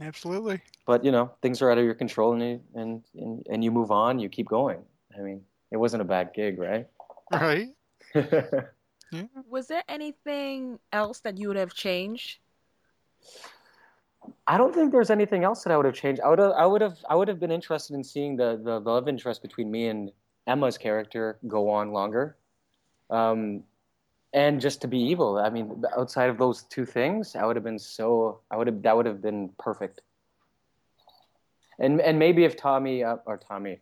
[0.00, 0.60] Absolutely.
[0.86, 3.70] but you know things are out of your control and you, and, and and you
[3.70, 4.82] move on you keep going
[5.16, 6.88] i mean it wasn't a bad gig right
[7.30, 7.68] Right.
[9.48, 12.40] Was there anything else that you would have changed?
[14.46, 16.20] I don't think there's anything else that i would have changed.
[16.20, 18.80] I would have i would have i would have been interested in seeing the the
[18.80, 20.10] love interest between me and
[20.46, 22.36] emma's character go on longer.
[23.10, 23.64] Um
[24.32, 25.38] and just to be evil.
[25.38, 28.82] I mean outside of those two things i would have been so i would have
[28.82, 30.02] that would have been perfect.
[31.78, 33.80] And and maybe if tommy uh, or tommy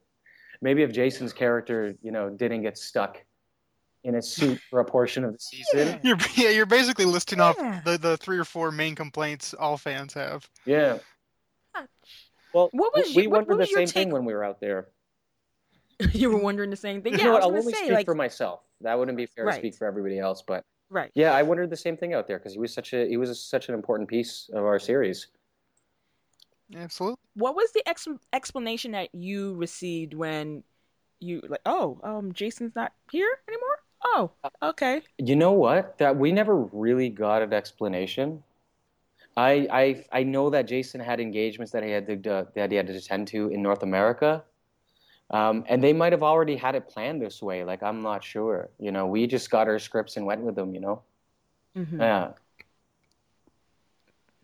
[0.60, 3.22] maybe if jason's character you know didn't get stuck
[4.04, 7.56] in a suit for a portion of the season You're yeah, you're basically listing off
[7.84, 10.48] the, the three or four main complaints all fans have.
[10.66, 10.98] yeah
[12.52, 14.44] Well, What was we your- what- wondered what the your same thing when we were
[14.44, 14.88] out there.
[16.12, 17.12] you were wondering the same thing.
[17.12, 17.42] You Yeah, know I what?
[17.42, 18.60] was I'll only say speak like for myself.
[18.80, 19.54] That wouldn't be fair Right.
[19.54, 21.10] to speak for everybody else, but right.
[21.14, 23.40] yeah, I wondered the same thing out there because he was such a he was
[23.40, 25.28] such an important piece of our series.
[26.74, 27.18] Absolutely.
[27.34, 30.64] What was the ex- explanation that you received when
[31.20, 33.78] you like, oh, um, Jason's not here anymore?
[34.04, 34.30] Oh,
[34.62, 35.02] okay.
[35.18, 35.98] You know what?
[35.98, 38.42] That we never really got an explanation.
[39.36, 42.76] I I I know that Jason had engagements that he had to uh, that he
[42.76, 44.44] had to attend to in North America,
[45.30, 47.64] um, and they might have already had it planned this way.
[47.64, 48.70] Like I'm not sure.
[48.78, 50.74] You know, we just got our scripts and went with them.
[50.74, 51.02] You know.
[51.74, 52.00] Mhm.
[52.00, 52.32] Yeah.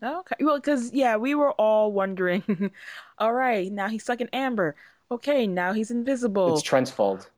[0.01, 0.35] Okay.
[0.39, 2.71] Well, because yeah, we were all wondering.
[3.17, 4.75] all right, now he's stuck in amber.
[5.11, 6.53] Okay, now he's invisible.
[6.53, 7.29] It's Trent's fault.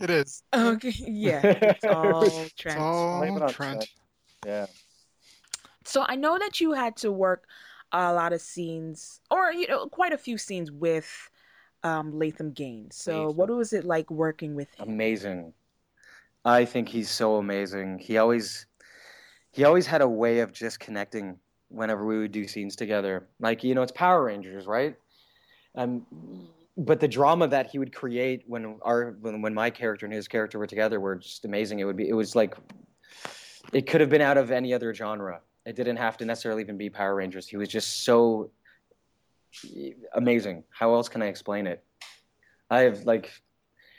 [0.00, 0.42] It is.
[0.54, 2.78] Okay, yeah, it's all It's Trent.
[2.78, 3.88] Blame it all on Trent.
[4.44, 4.66] Yeah.
[5.84, 7.46] So I know that you had to work
[7.92, 11.30] a lot of scenes, or you know, quite a few scenes with
[11.82, 12.96] um, Latham Gaines.
[12.96, 13.36] So Latham.
[13.36, 14.88] what was it like working with him?
[14.88, 15.52] amazing.
[16.44, 17.98] I think he's so amazing.
[17.98, 18.66] He always
[19.52, 23.28] he always had a way of just connecting whenever we would do scenes together.
[23.38, 24.96] Like, you know, it's Power Rangers, right?
[25.74, 26.06] Um
[26.76, 30.28] but the drama that he would create when our when, when my character and his
[30.28, 31.80] character were together were just amazing.
[31.80, 32.56] It would be it was like
[33.72, 35.40] it could have been out of any other genre.
[35.64, 37.46] It didn't have to necessarily even be Power Rangers.
[37.46, 38.50] He was just so
[40.14, 40.64] amazing.
[40.70, 41.84] How else can I explain it?
[42.70, 43.30] I have like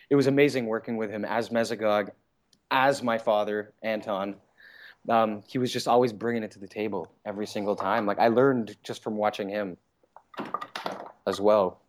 [0.10, 2.10] it was amazing working with him as Mesogog,
[2.72, 4.36] as my father Anton.
[5.10, 8.08] Um, he was just always bringing it to the table every single time.
[8.08, 9.78] Like I learned just from watching him
[11.28, 11.83] as well.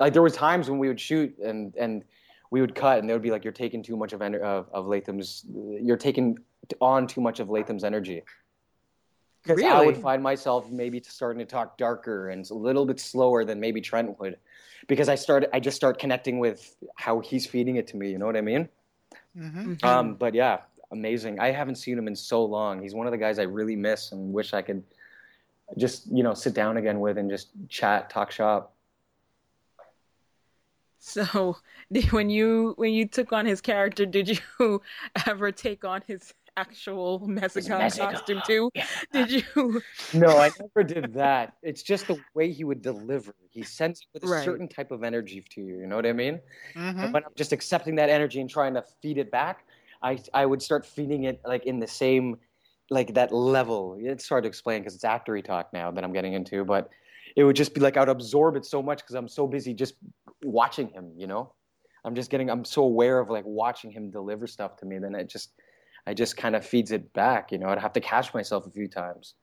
[0.00, 2.04] Like there was times when we would shoot and and
[2.50, 4.68] we would cut and they would be like, "You're taking too much of ener- of,
[4.72, 5.44] of Latham's.
[5.80, 6.38] You're taking
[6.80, 8.22] on too much of Latham's energy."
[9.42, 13.44] Because I would find myself maybe starting to talk darker and a little bit slower
[13.44, 14.36] than maybe Trent would,
[14.88, 15.48] because I started.
[15.54, 18.10] I just start connecting with how he's feeding it to me.
[18.10, 18.68] You know what I mean?
[19.34, 19.84] hmm Mhm.
[19.84, 20.58] Um, but yeah,
[20.90, 21.38] amazing.
[21.40, 22.82] I haven't seen him in so long.
[22.82, 24.82] He's one of the guys I really miss and wish I could
[25.76, 28.74] just you know sit down again with and just chat, talk shop.
[30.98, 31.56] So
[32.10, 34.82] when you when you took on his character, did you
[35.26, 37.92] ever take on his actual Mexican Mexican.
[37.92, 38.70] costume too?
[39.12, 39.82] Did you?
[40.12, 41.54] No, I never did that.
[41.62, 43.34] It's just the way he would deliver.
[43.50, 44.28] He sends it with a Right.
[44.28, 45.80] certain type of energy to you.
[45.80, 46.40] You know what I mean?
[46.74, 49.66] hmm And when I'm just accepting that energy and trying to feed it back,
[50.02, 52.38] I I would start feeding it like in the same
[52.90, 53.98] like that level.
[54.00, 56.90] It's hard to explain because it's actory talk now that I'm getting into, but
[57.38, 59.94] it would just be like I'd absorb it so much because I'm so busy just
[60.42, 61.12] watching him.
[61.16, 61.54] You know,
[62.04, 64.98] I'm just getting I'm so aware of like watching him deliver stuff to me.
[64.98, 65.52] Then it just
[66.04, 67.52] I just kind of feeds it back.
[67.52, 69.34] You know, I'd have to catch myself a few times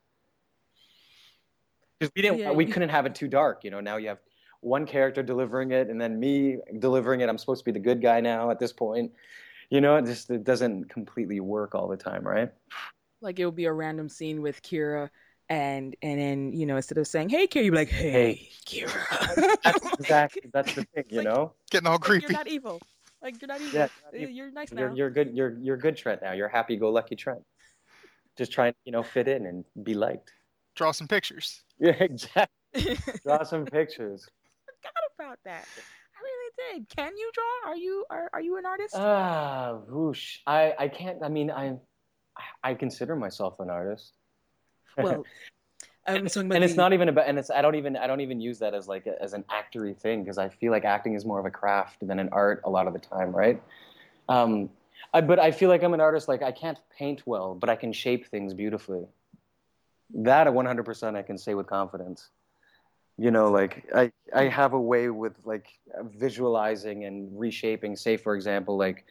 [1.97, 3.63] because we didn't Yeah, we couldn't have it too dark.
[3.63, 4.19] You know, now you have
[4.59, 7.29] one character delivering it and then me delivering it.
[7.29, 9.13] I'm supposed to be the good guy now at this point.
[9.69, 12.51] You know, it just it doesn't completely work all the time, right?
[13.21, 15.09] Like it would be a random scene with Kira,
[15.49, 19.57] and and then you know instead of saying "Hey Kira," you'd be like "Hey, Kira."
[19.63, 21.53] That's exactly that's the thing, you Like- know.
[21.71, 22.25] Getting all Like, creepy.
[22.29, 22.81] you're not evil.
[23.21, 23.73] Like you're not evil.
[23.73, 24.81] Yeah, Uh, you- You're nice now.
[24.81, 25.35] You're you're good.
[25.35, 26.33] You're you're good Trent now.
[26.33, 27.41] You're happy go lucky Trent.
[28.37, 30.31] Just trying to you know fit in and be liked.
[30.75, 31.61] Draw some pictures.
[31.79, 32.97] Yeah, exactly.
[33.23, 34.25] Draw some pictures.
[34.65, 35.65] Forgot about that.
[36.15, 36.87] I really did.
[36.95, 37.71] Can you draw?
[37.71, 38.95] Are you are, are you an artist?
[38.95, 40.39] Ah, whoosh.
[40.47, 41.21] I I can't.
[41.21, 41.75] I mean, I
[42.63, 44.13] I consider myself an artist.
[44.97, 45.25] Well,
[46.07, 48.05] I'm talking about and it's the- not even about and it's i don't even i
[48.07, 50.85] don't even use that as like a, as an actory thing because i feel like
[50.85, 53.61] acting is more of a craft than an art a lot of the time right?
[54.29, 54.69] Um
[55.13, 57.75] I, but i feel like i'm an artist like i can't paint well but i
[57.75, 59.07] can shape things beautifully.
[60.13, 62.29] That 100% i can say with confidence
[63.17, 65.67] you know like i i have a way with like
[66.03, 67.95] visualizing and reshaping.
[67.95, 69.05] Say for example like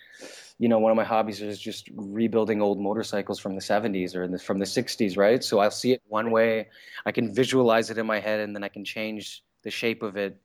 [0.58, 4.24] you know one of my hobbies is just rebuilding old motorcycles from the 70s or
[4.24, 5.42] in the, from the 60s right?
[5.42, 6.68] So i'll see it one way.
[7.06, 10.16] I can visualize it in my head and then i can change the shape of
[10.16, 10.38] it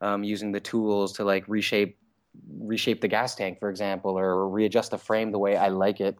[0.00, 1.98] um, using the tools to like reshape
[2.60, 6.18] reshape the gas tank for example or readjust the frame the way i like it.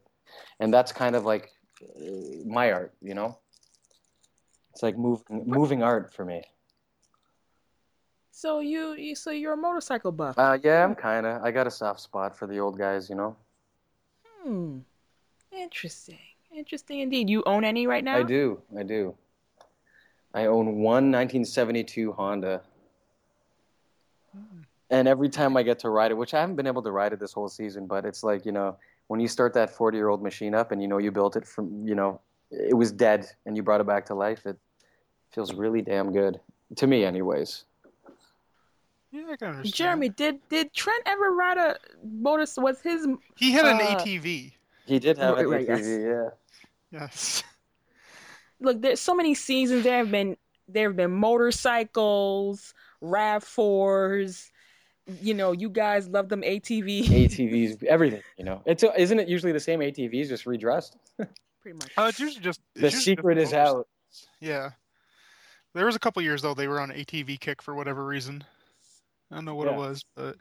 [0.61, 1.51] And that's kind of like
[1.83, 3.38] uh, my art you know?
[4.72, 6.42] It's like moving moving art for me
[8.38, 10.38] So you, you so you're a motorcycle buff.
[10.38, 11.42] Uh, yeah, I'm kind of.
[11.42, 13.35] I got a soft spot for the old guys, you know.
[14.44, 14.79] Hmm.
[15.51, 16.20] Interesting.
[16.55, 17.29] Interesting indeed.
[17.29, 18.18] You own any right now?
[18.18, 18.62] I do.
[18.79, 19.16] I do.
[20.33, 22.62] I own one 1972 Honda.
[24.88, 27.12] And every time I get to ride it, which I haven't been able to ride
[27.12, 28.77] it this whole season, but it's like, you know,
[29.09, 31.44] when you start that 40 year old machine up and you know you built it
[31.44, 32.20] from, you know,
[32.53, 34.57] it was dead and you brought it back to life, it
[35.33, 36.38] feels really damn good.
[36.77, 37.64] To me, anyways.
[39.11, 39.75] Yeah, I can understand.
[39.75, 42.44] Jeremy, did did Trent ever ride a motor?
[42.59, 44.53] Was his He had an uh, ATV.
[44.87, 45.81] He did have Right, an right, yes.
[45.81, 46.31] ATV,
[46.92, 47.01] yeah.
[47.01, 47.42] Yes.
[48.61, 48.81] look?
[48.83, 49.85] There's so many seasons.
[49.85, 50.37] There have been
[50.68, 54.51] there have been motorcycles, Rav fours.
[55.23, 57.05] You know, you guys love them ATV.
[57.07, 58.21] ATVs, everything.
[58.37, 60.97] You know, it's isn't it usually the same ATVs just redressed?
[61.62, 61.90] Pretty much.
[61.97, 62.61] Uh, it's usually just.
[62.75, 63.88] it's The usually just secret is out.
[64.40, 64.71] Yeah.
[65.75, 68.44] There was a couple years though they were on ATV kick for whatever reason.
[69.31, 69.75] I don't know what Yeah.
[69.75, 70.37] it was, but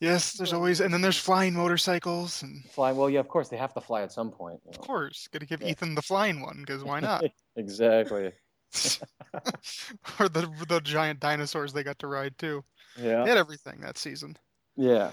[0.00, 2.96] yes, there's always and then there's flying motorcycles and Flying.
[2.96, 4.60] Well, yeah, of course they have to fly at some point.
[4.64, 5.68] you of course, got to give Yeah.
[5.68, 7.24] Ethan the flying one because why not?
[7.56, 8.32] Exactly.
[10.20, 12.62] or the the giant dinosaurs they got to ride too.
[12.96, 13.22] Yeah.
[13.24, 14.36] They had everything that season.
[14.76, 15.10] Yeah.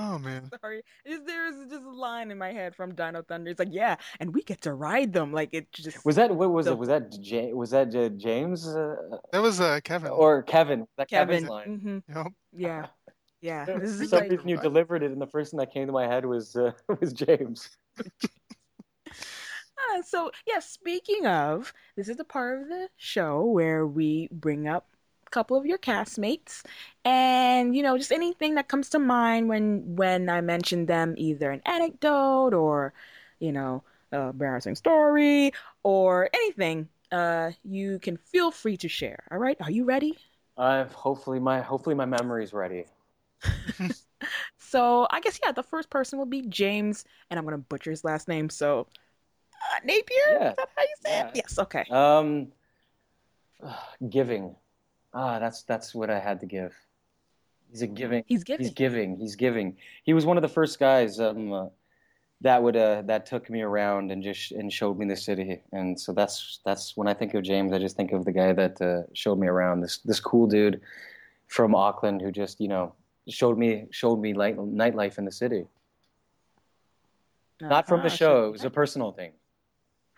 [0.00, 0.48] Oh man.
[0.62, 3.50] Sorry, there is just a line in my head from Dino Thunder?
[3.50, 5.32] It's like, yeah, and we get to ride them.
[5.32, 6.78] Like it just Was that what was The- it?
[6.78, 8.94] Was that Ja- was that uh, James uh,
[9.32, 10.10] That was uh Kevin.
[10.12, 10.86] or Kevin?
[10.96, 11.46] That Kevin.
[11.46, 12.02] Kevin's line.
[12.06, 12.26] hmm Yep.
[12.52, 12.86] Yeah,
[13.40, 13.64] yeah.
[13.66, 15.86] This For is some like, reason you delivered it, and the first thing that came
[15.88, 17.68] to my head was uh, was James.
[17.98, 20.60] Ah, so yeah.
[20.60, 24.96] Speaking of, this is the part of the show where we bring up a
[25.30, 26.62] couple of your castmates,
[27.04, 31.50] and you know, just anything that comes to mind when when I mention them, either
[31.50, 32.92] an anecdote or,
[33.40, 36.88] you know, a embarrassing story or anything.
[37.10, 39.24] Uh, you can feel free to share.
[39.30, 40.18] All right, are you ready?
[40.58, 42.84] I've hopefully my hopefully my memory's ready.
[44.58, 48.04] So I guess yeah, the first person will be James, and I'm gonna butcher his
[48.04, 48.50] last name.
[48.50, 48.86] So
[49.62, 50.50] uh, Napier, Yeah.
[50.50, 51.26] is that how you say Yeah.
[51.26, 51.30] it?
[51.34, 51.58] Yes.
[51.58, 51.84] Okay.
[51.90, 52.48] Um,
[54.08, 54.54] giving.
[55.14, 56.74] Ah, that's that's what I had to give.
[57.70, 58.24] He's a giving.
[58.26, 58.64] He's giving.
[58.64, 59.16] He's giving.
[59.16, 59.76] He's giving.
[60.04, 61.66] He was one of the first guys um, uh,
[62.40, 65.60] that would uh, that took me around and just and showed me the city.
[65.72, 68.52] And so that's that's when I think of James, I just think of the guy
[68.52, 69.80] that uh, showed me around.
[69.80, 70.80] This this cool dude
[71.46, 72.94] from Auckland who just you know
[73.28, 75.66] showed me showed me light, nightlife in the city.
[77.60, 78.44] Not from the Uh-huh, show.
[78.46, 79.32] It was a personal thing.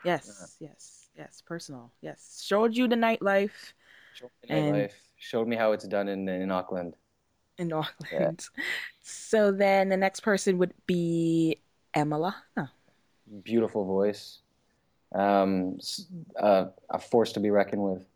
[0.05, 1.43] Yes, yes, yes.
[1.47, 1.91] Personal.
[2.01, 2.43] Yes.
[2.47, 3.73] Showed you the nightlife
[4.49, 4.93] And- nightlife.
[5.23, 6.97] Showed me how it's done in in Auckland.
[7.59, 8.49] in Auckland.
[9.03, 11.59] So then the next person would be
[11.93, 12.71] Emma Lahana.
[13.43, 14.39] Beautiful voice.
[15.15, 15.79] Um,
[16.39, 18.07] uh, a force to be reckoned with.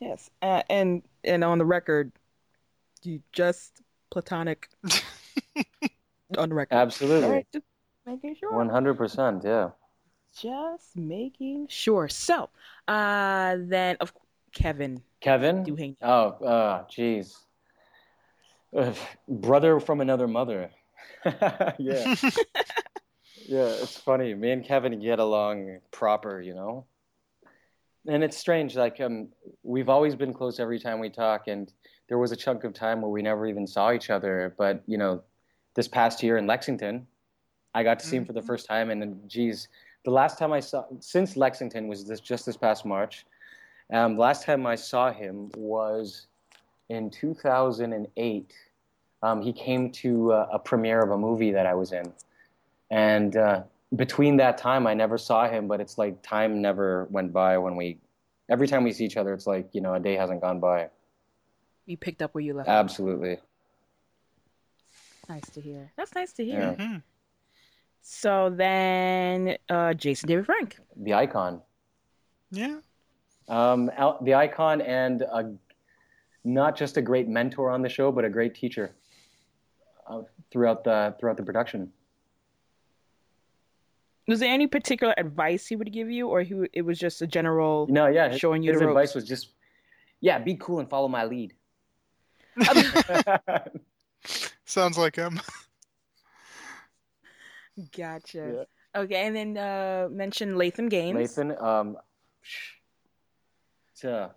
[0.00, 0.30] Yes.
[0.40, 2.12] Uh, and and on the record,
[3.02, 4.68] you just platonic
[6.38, 6.74] on the record.
[6.74, 7.24] Absolutely.
[7.24, 7.64] All right, just
[8.06, 8.54] making sure.
[8.54, 9.42] One hundred percent.
[9.44, 9.70] Yeah.
[10.38, 12.08] Just making sure.
[12.08, 12.50] So,
[12.90, 14.12] uh, then of
[14.52, 15.96] Kevin Kevin.
[16.02, 17.34] Oh, uh, jeez.
[18.76, 18.92] Uh,
[19.28, 20.70] brother from another mother.
[21.24, 21.74] yeah,
[23.46, 23.68] yeah.
[23.82, 24.34] It's funny.
[24.34, 26.86] Me and Kevin get along proper, you know.
[28.08, 28.76] And it's strange.
[28.76, 29.28] Like, um,
[29.62, 31.72] we've always been close every time we talk, and
[32.08, 34.54] there was a chunk of time where we never even saw each other.
[34.56, 35.22] But you know,
[35.74, 37.06] this past year in Lexington,
[37.74, 39.68] I got to see him for the first time, and then, geez,
[40.04, 43.26] the last time I saw since Lexington was this just this past March.
[43.92, 46.26] Um, last time I saw him was
[46.88, 48.52] in 2008.
[49.22, 52.10] Um, he came to uh, a premiere of a movie that I was in,
[52.90, 53.62] and uh,
[53.96, 55.68] between that time, I never saw him.
[55.68, 57.98] But it's like time never went by when we.
[58.48, 60.88] Every time we see each other, it's like you know a day hasn't gone by.
[61.86, 62.68] You picked up where you left.
[62.68, 62.84] off.
[62.84, 63.38] Absolutely.
[65.28, 65.92] Nice to hear.
[65.96, 66.76] That's nice to hear.
[66.78, 66.84] Yeah.
[66.86, 67.02] Mhm.
[68.02, 70.78] So then, uh, Jason David Frank.
[70.96, 71.60] The icon.
[72.50, 72.78] Yeah.
[73.48, 75.54] Um, out- the icon and a,
[76.44, 78.94] not just a great mentor on the show, but a great teacher
[80.08, 81.92] uh, throughout the throughout the production.
[84.28, 87.26] Was there any particular advice he would give you, or he, it was just a
[87.26, 87.88] general?
[87.90, 89.48] No, yeah, his, Showing you his the advice was just,
[90.20, 91.52] yeah, be cool and follow my lead.
[94.64, 95.40] Sounds like him.
[97.96, 98.66] Gotcha.
[98.96, 101.16] Okay, and then uh, mention Latham Gaines.
[101.16, 101.96] Latham, um,
[103.92, 104.34] it's a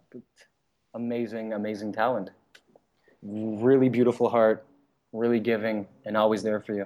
[0.93, 2.30] amazing, amazing talent.
[3.24, 4.65] Really beautiful heart,
[5.11, 6.86] really giving, and always there for you.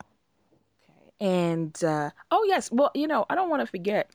[0.00, 1.10] Okay.
[1.20, 4.10] And uh, oh yes, well you know I don't want to forget.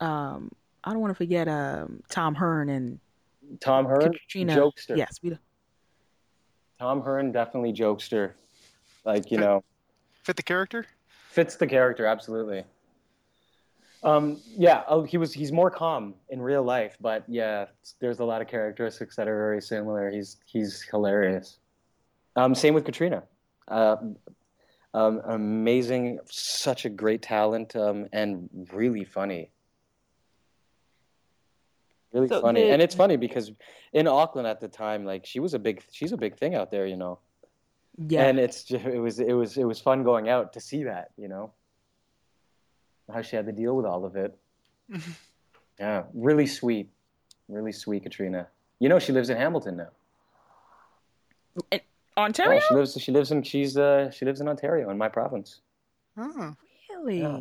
[0.00, 0.52] Um,
[0.84, 3.00] I don't want to forget um, Tom Hern and
[3.60, 4.54] Tom Hern, Katrina.
[4.54, 4.96] jokester.
[4.96, 5.36] Yes, we.
[6.78, 8.34] Tom Hern, definitely jokester.
[9.08, 9.64] Like you know,
[10.22, 10.84] Fit the character.
[11.30, 12.62] fits the character absolutely.
[14.02, 15.32] Um, yeah, oh, he was.
[15.32, 17.64] He's more calm in real life, but yeah,
[18.00, 20.10] there's a lot of characteristics that are very similar.
[20.10, 21.58] He's he's hilarious.
[22.36, 23.22] Um, same with Katrina.
[23.66, 23.96] Uh,
[24.92, 29.50] um, amazing, such a great talent, um, and really funny.
[32.12, 33.52] really So funny, did- and it's funny because
[33.94, 36.70] in Auckland at the time, like she was a big, she's a big thing out
[36.70, 37.18] there, you know.
[38.06, 38.24] Yeah.
[38.24, 41.10] And it's just, it was it was it was fun going out to see that,
[41.16, 41.52] you know.
[43.12, 44.38] How she had to deal with all of it.
[45.80, 46.90] Yeah, really sweet,
[47.48, 48.48] really sweet, Katrina.
[48.78, 51.80] You know, she lives in Hamilton now.
[52.16, 52.54] Ontario?
[52.54, 53.00] Yeah, she lives.
[53.00, 53.42] She lives in.
[53.42, 53.76] She's.
[53.76, 55.60] Uh, she lives in Ontario, in my province.
[56.16, 56.54] Oh.
[56.90, 57.20] Really?
[57.20, 57.40] Yeah.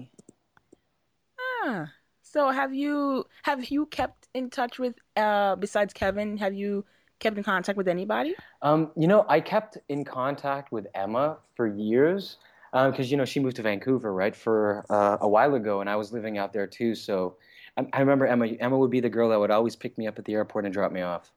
[1.39, 1.91] Ah.
[2.21, 6.85] So have you have you kept in touch with uh besides Kevin, have you
[7.19, 8.35] kept in contact with anybody?
[8.61, 12.37] Um, you know, I kept in contact with Emma for years
[12.73, 15.95] because you know she moved to Vancouver right for uh, a while ago, and I
[15.95, 16.95] was living out there too.
[16.95, 17.37] So
[17.75, 18.47] I, I remember Emma.
[18.47, 20.73] Emma would be the girl that would always pick me up at the airport and
[20.73, 21.31] drop me off.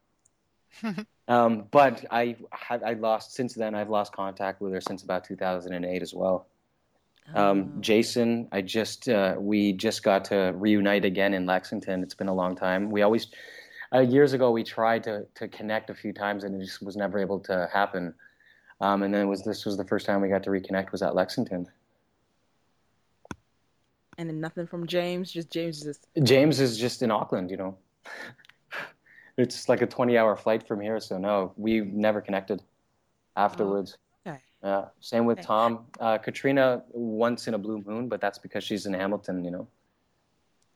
[1.28, 3.74] um, but I had I lost since then.
[3.74, 6.46] I've lost contact with her since about 2008 as well.
[7.34, 7.80] Um, Oh.
[7.80, 12.02] Jason, I just uh, we just got to reunite again in Lexington.
[12.02, 12.90] It's been a long time.
[12.90, 13.28] We always
[13.94, 16.96] uh, years ago we tried to to connect a few times and it just was
[16.96, 18.14] never able to happen.
[18.80, 21.02] Um, and then it was this was the first time we got to reconnect was
[21.02, 21.66] at Lexington.
[24.18, 27.56] and then nothing from James, just James is just James is just in Auckland, you
[27.56, 27.76] know.
[29.38, 32.62] it's like a 20 hour flight from here, so no, we never connected
[33.36, 33.96] afterwards.
[34.26, 34.38] okay.
[34.62, 35.46] Uh, same with Okay.
[35.46, 35.86] Tom.
[35.98, 39.66] Uh, Katrina once in a blue moon, but that's because she's in Hamilton, you know.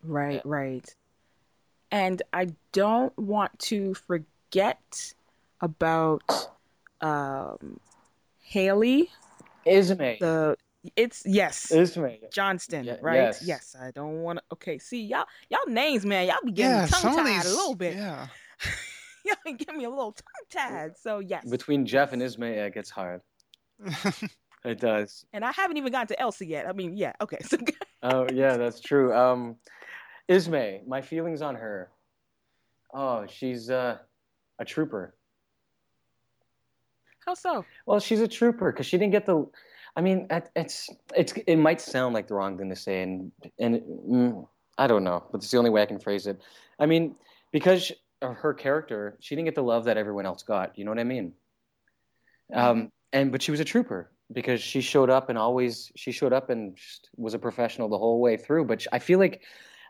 [0.03, 0.95] Right, right.
[1.95, 5.15] And I don't want to forget
[5.61, 6.49] about
[7.01, 7.79] um
[8.41, 9.11] Hayley.
[9.65, 10.19] Ismay.
[10.19, 10.57] The
[10.97, 11.71] it's yes.
[11.71, 12.19] Ismay.
[12.33, 13.37] Johnston, right?
[13.45, 13.77] yes.
[13.81, 14.45] I don't want to.
[14.55, 16.27] Okay, see y'all, y'all names, man.
[16.27, 17.95] Y'all be getting Yeah, tongue tied a little bit.
[17.95, 18.27] Yeah.
[19.25, 20.99] y'all be getting me a little tongue tied.
[20.99, 23.21] So yes, Between Jeff and Ismay, it gets hard.
[24.65, 25.27] It does.
[25.35, 26.67] and I haven't even gotten to Elsie yet.
[26.67, 27.37] I mean, yeah, okay.
[27.43, 27.59] So
[28.03, 29.15] Oh yeah, that's true.
[29.15, 29.57] Um,
[30.29, 31.91] Ismay, my feelings on her.
[32.93, 33.99] Oh, she's uh,
[34.59, 35.15] a trooper.
[37.25, 37.65] how so?
[37.87, 39.47] Well, she's a trooper because she didn't get the.
[39.97, 43.81] I mean, it's it's it might sound like the wrong thing to say, and and
[43.81, 44.49] mm,
[44.79, 46.41] I don't know, but it's the only way I can phrase it.
[46.79, 47.15] I mean,
[47.53, 50.79] because of her character, she didn't get the love that everyone else got.
[50.79, 51.33] You know what I mean?
[52.53, 56.33] Um, and but she was a trooper because she showed up and always she showed
[56.33, 56.77] up and
[57.17, 58.65] was a professional the whole way through.
[58.65, 59.43] But I feel like,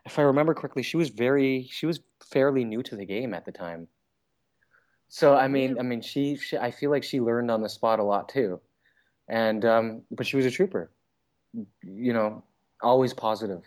[0.05, 3.45] if I remember correctly, she was very she was fairly new to the game at
[3.45, 3.87] the time.
[5.07, 7.99] So I mean, I mean, she, she I feel like she learned on the spot
[7.99, 8.59] a lot too,
[9.29, 10.91] and um, but she was a trooper.
[11.83, 12.43] You know,
[12.81, 13.63] always positive.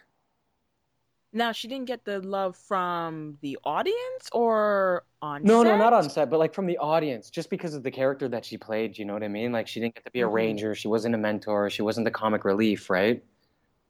[1.33, 5.49] Now she didn't get the love from the audience or on set?
[5.49, 8.29] No, no, not on set, but like from the audience, just because of the character
[8.29, 8.99] that she played.
[8.99, 9.53] You know what I mean?
[9.53, 10.29] Like she didn't get to be a Mhm.
[10.29, 10.75] ranger.
[10.75, 11.71] She wasn't a mentor.
[11.71, 13.23] She wasn't the comic relief, right?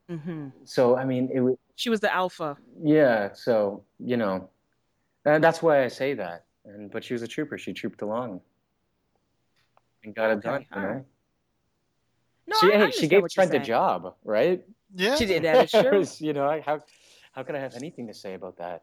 [0.09, 2.57] hmm So I mean, it was She was the alpha.
[2.83, 3.33] yeah.
[3.35, 4.51] So you know,
[5.24, 6.45] and that's why I say that.
[6.64, 7.57] And but she was a trooper.
[7.57, 8.41] She trooped along
[10.03, 10.66] and got it Okay, done.
[10.74, 11.05] You know?
[12.49, 14.64] No, she I, I she gave what you're Trent a job, right?
[14.95, 15.14] yeah.
[15.14, 15.72] She did that.
[15.72, 16.05] It's true.
[16.26, 16.81] you know, I- how
[17.33, 18.83] how could I have anything to say about that?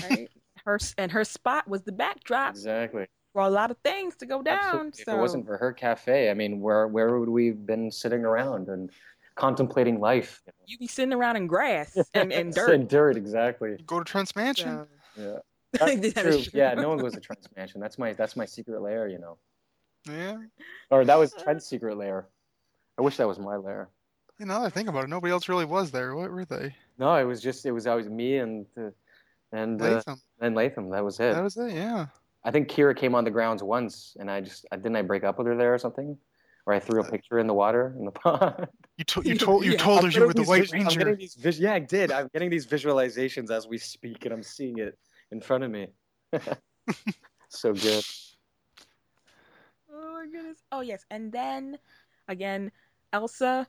[0.00, 0.30] right?
[0.64, 3.06] Her and her spot was the backdrop Exactly.
[3.32, 4.58] for a lot of things to go down.
[4.62, 5.04] Absolutely.
[5.04, 7.90] So If it wasn't for her cafe, I mean, where where would we have been
[7.90, 8.90] sitting around and
[9.36, 10.42] contemplating life?
[10.66, 12.70] you be sitting around in grass and, and dirt.
[12.74, 13.76] and dirt, exactly.
[13.86, 14.86] Go to Trent's mansion.
[15.16, 15.38] So- Yeah.
[15.78, 16.42] That's is true.
[16.60, 17.80] Yeah, no one goes to Trent's mansion.
[17.80, 19.36] That's my that's my secret lair, you know.
[20.10, 20.36] Yeah.
[20.90, 22.28] Or that was Trent's secret lair.
[22.98, 23.88] I wish that was my lair.
[24.38, 26.14] You know, I think about it, nobody else really was there.
[26.14, 26.74] What were they?
[26.98, 28.90] No, it was just it was always me and uh,
[29.52, 30.20] and uh, Latham.
[30.40, 30.88] and Latham.
[30.90, 31.34] That was it.
[31.34, 31.72] That was it.
[31.72, 32.06] Yeah.
[32.44, 35.24] I think Kira came on the grounds once, and I just I, didn't I break
[35.24, 36.16] up with her there or something,
[36.66, 38.66] or I threw a uh, picture in the water in the pond.
[38.98, 40.98] You, to- you told you Yeah, told her you were the White vis- I'm getting
[41.06, 41.16] Ranger.
[41.16, 42.10] these vis- yeah, I did.
[42.12, 44.98] I'm getting these visualizations as we speak, and I'm seeing it
[45.30, 45.88] in front of me.
[47.48, 48.04] so good.
[49.92, 50.58] Oh my goodness.
[50.72, 51.78] Oh yes, and then
[52.28, 52.70] again,
[53.12, 53.66] Elsa,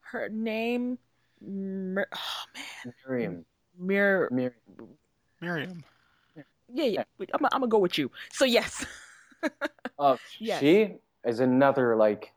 [0.00, 0.98] her name,
[1.40, 3.44] Mir- oh man, Miriam.
[3.78, 4.28] Mir.
[4.30, 4.54] Miriam.
[5.40, 5.84] Miriam.
[6.72, 7.04] Yeah, yeah.
[7.18, 8.10] wait, I'm, I'm gonna go with you.
[8.32, 8.84] So yes,
[9.98, 10.60] Oh, Yes.
[10.60, 10.94] she
[11.24, 12.32] is another like.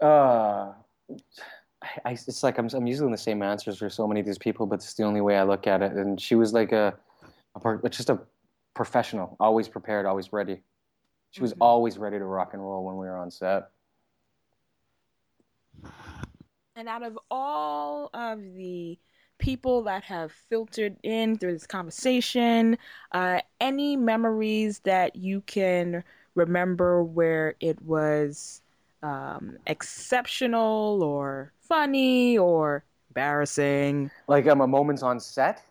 [0.00, 0.72] Uh,
[2.04, 4.66] I, it's like I'm I'm using the same answers for so many of these people,
[4.66, 5.92] but it's the only way I look at it.
[5.92, 6.94] And she was like a,
[7.54, 8.20] a just a
[8.74, 10.62] professional, always prepared, always ready.
[11.30, 11.58] She was Mhm.
[11.60, 13.70] always ready to rock and roll when we were on set.
[16.76, 18.98] and out of all of the
[19.38, 22.78] people that have filtered in through this conversation,
[23.12, 26.04] uh, any memories that you can
[26.38, 28.62] remember where it was
[29.02, 34.10] um, exceptional or funny or embarrassing?
[34.28, 35.64] Like um, a moments on set.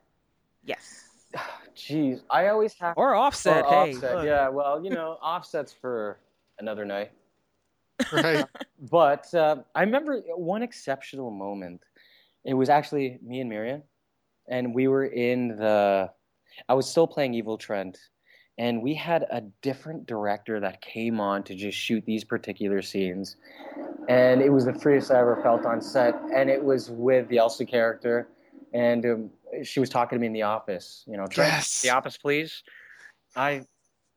[0.66, 1.06] Yes.
[1.76, 3.66] Jeez, I always have or offset.
[3.66, 4.16] or hey, offset.
[4.16, 4.26] look.
[4.26, 6.20] Yeah, well, you know, offsets for
[6.60, 7.12] another night.
[8.12, 8.46] Right.
[8.92, 11.82] But uh, I remember one exceptional moment.
[12.46, 13.82] It was actually me and Miriam,
[14.48, 16.12] and we were in the.
[16.70, 17.98] I was still playing Evil Trent,
[18.58, 23.36] and we had a different director that came on to just shoot these particular scenes,
[24.10, 26.16] and it was the freest I ever felt on set.
[26.34, 28.28] And it was with the Elsa character,
[28.74, 29.30] and um,
[29.64, 31.04] she was talking to me in the office.
[31.08, 31.82] You know, Yes.
[31.82, 32.64] the office, please.
[33.36, 33.64] I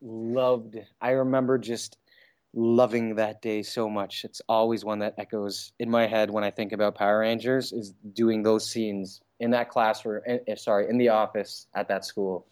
[0.01, 0.79] loved.
[1.01, 1.99] I remember just
[2.53, 4.25] loving that day so much.
[4.25, 7.73] It's always one that echoes in my head when I think about Power Rangers.
[7.73, 10.23] Is doing those scenes in that classroom.
[10.27, 12.47] eh, eh, sorry, in the office at that school.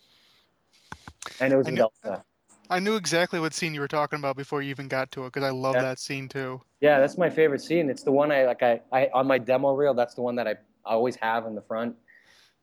[1.40, 2.24] And it was I knew- Elsa.
[2.70, 5.32] I knew exactly what scene you were talking about before you even got to it
[5.32, 5.82] because I love Yeah.
[5.82, 6.60] that scene too.
[6.80, 7.88] Yeah, that's my favorite scene.
[7.88, 8.62] It's the one I like.
[8.62, 9.94] I, I on my demo reel.
[9.94, 11.96] That's the one that I always have in the front.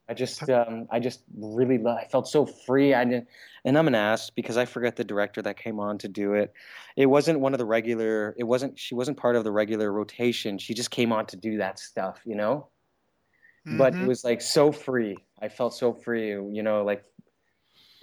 [0.08, 2.94] I just, um, I just really, lo- I felt so free.
[2.94, 3.28] I didn't,
[3.66, 6.54] and I'm an ass because I forget the director that came on to do it.
[6.96, 8.36] It wasn't one of the regular.
[8.38, 8.78] It wasn't.
[8.78, 10.60] She wasn't part of the regular rotation.
[10.60, 12.68] She just came on to do that stuff, you know.
[13.66, 14.08] But it Mhm.
[14.08, 15.18] was like so free.
[15.42, 16.30] I felt so free.
[16.30, 17.04] You know, like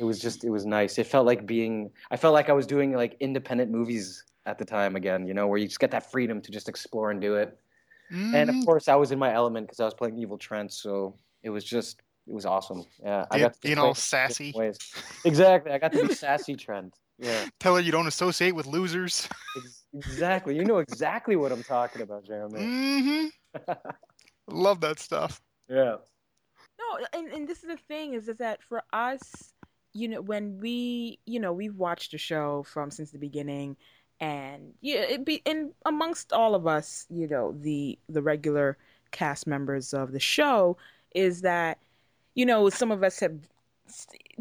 [0.02, 0.98] it was just, it was nice.
[0.98, 1.90] It felt like being.
[2.10, 5.26] I felt like I was doing like independent movies at the time again.
[5.28, 7.56] You know, where you just get that freedom to just explore and do it.
[8.10, 8.66] And of Mhm.
[8.66, 11.64] course, I was in my element because I was playing Evil Trent, so it was
[11.64, 12.84] just it was awesome.
[13.02, 14.52] Yeah, I got to being play all sassy.
[14.54, 14.76] Ways.
[15.24, 16.94] Exactly, I got to be sassy Trent.
[17.18, 19.28] Yeah, Tell her you don't associate with losers.
[19.94, 20.56] exactly.
[20.56, 22.60] You know exactly what I'm talking about, Jeremy.
[22.60, 23.72] Mm-hmm.
[24.48, 25.40] Love that stuff.
[25.68, 25.96] Yeah.
[26.78, 29.54] No, and, and this is the thing is, is that for us,
[29.92, 33.76] you know, when we, you know, we've watched the show from since the beginning,
[34.20, 38.78] and yeah, it be and amongst all of us, you know, the the regular
[39.10, 40.76] cast members of the show,
[41.14, 41.78] is that,
[42.34, 43.36] you know, some of us have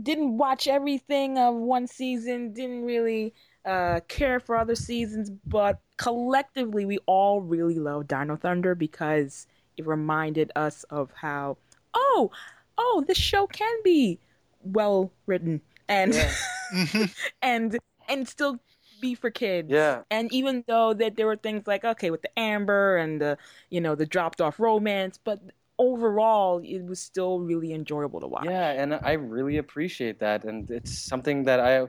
[0.01, 3.33] didn't watch everything of one season, didn't really
[3.65, 9.47] uh, care for other seasons, but collectively we all really love Dino Thunder because
[9.77, 11.57] it reminded us of how
[11.93, 12.31] oh
[12.77, 14.19] oh this show can be
[14.63, 16.29] well written and Yeah.
[16.71, 17.03] hmm
[17.41, 18.59] and and still
[18.99, 20.03] be for kids Yeah.
[20.11, 23.37] and even though that there were things like okay with the amber and the
[23.69, 25.39] you know the dropped off romance but
[25.79, 30.69] overall it was still really enjoyable to watch Yeah, and I really appreciate that, and
[30.69, 31.87] it's something that I.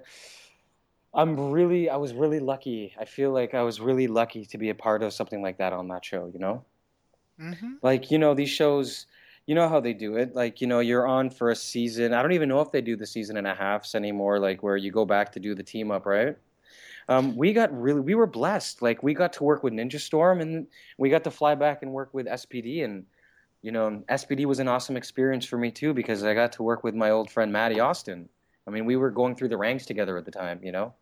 [1.15, 2.95] I'm really, I was really lucky.
[2.99, 5.73] I feel like I was really lucky to be a part of something like that
[5.73, 6.31] on that show.
[6.33, 6.65] You know.
[7.39, 9.07] hmm Like, you know, these shows,
[9.53, 10.35] you know how they do it.
[10.35, 12.15] Like, you know, you're on for a season.
[12.15, 14.79] I don't even know if they do the season and a halfs anymore, like where
[14.79, 16.39] you go back to do the team up, right?
[17.11, 18.81] Um, we got really, we were blessed.
[18.81, 21.93] Like, we got to work with Ninja Storm and we got to fly back and
[21.93, 22.83] work with SPD.
[22.83, 23.05] And,
[23.61, 26.83] you know, SPD was an awesome experience for me too because I got to work
[26.83, 28.31] with my old friend Matty Austin.
[28.67, 30.95] I mean, we were going through the ranks together at the time, you know?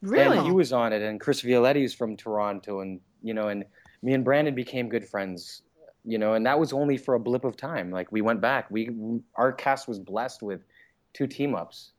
[0.00, 3.48] really And he was on it, and Chris Violetti is from Toronto, and you know,
[3.48, 3.64] and
[4.02, 5.62] me and Brandon became good friends,
[6.08, 7.90] you know, and that was only for a blip of time.
[7.90, 8.90] Like we went back, we
[9.34, 10.64] our cast was blessed with
[11.12, 11.92] two team ups,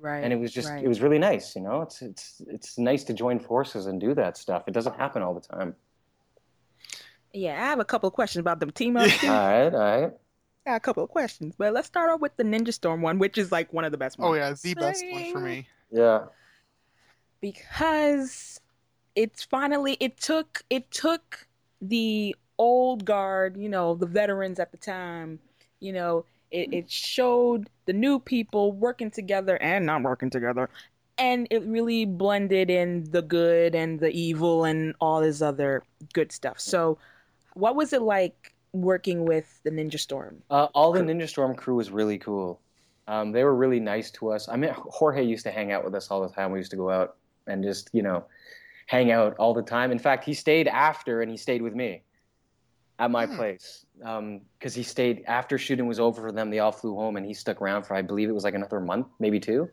[0.00, 0.84] right and it was just right.
[0.84, 1.82] it was really nice, you know.
[1.82, 4.64] It's it's it's nice to join forces and do that stuff.
[4.66, 5.76] It doesn't happen all the time.
[7.32, 9.26] yeah i have a couple of questions about them team ups too.
[9.26, 10.12] all right, all right.
[10.66, 13.38] got a couple of questions but let's start off with the ninja storm one which
[13.38, 15.66] is like one of the best oh, ones Oh yeah, the best one for me.
[15.90, 16.26] Yeah,
[17.40, 18.60] because
[19.14, 21.46] it's finally it took it took
[21.80, 25.40] the old guard you know the veterans at the time
[25.80, 30.70] you know it, it showed the new people working together and not working together
[31.18, 35.82] and it really blended in the good and the evil and all this other
[36.12, 36.96] good stuff so
[37.54, 41.74] what was it like working with the ninja storm uh, all the Ninja Storm crew
[41.74, 42.60] was really cool.
[43.08, 44.48] Um, they were really nice to us.
[44.48, 46.52] I mean, Jorge used to hang out with us all the time.
[46.52, 47.16] We used to go out
[47.48, 48.24] and just, you know,
[48.86, 49.90] hang out all the time.
[49.90, 52.02] In fact, he stayed after and he stayed with me
[53.02, 53.36] at my Hmm.
[53.36, 53.84] place
[54.58, 56.50] because he stayed after shooting was over for them.
[56.50, 58.80] They all flew home and he stuck around for, I believe it was like another
[58.80, 59.68] month, maybe two.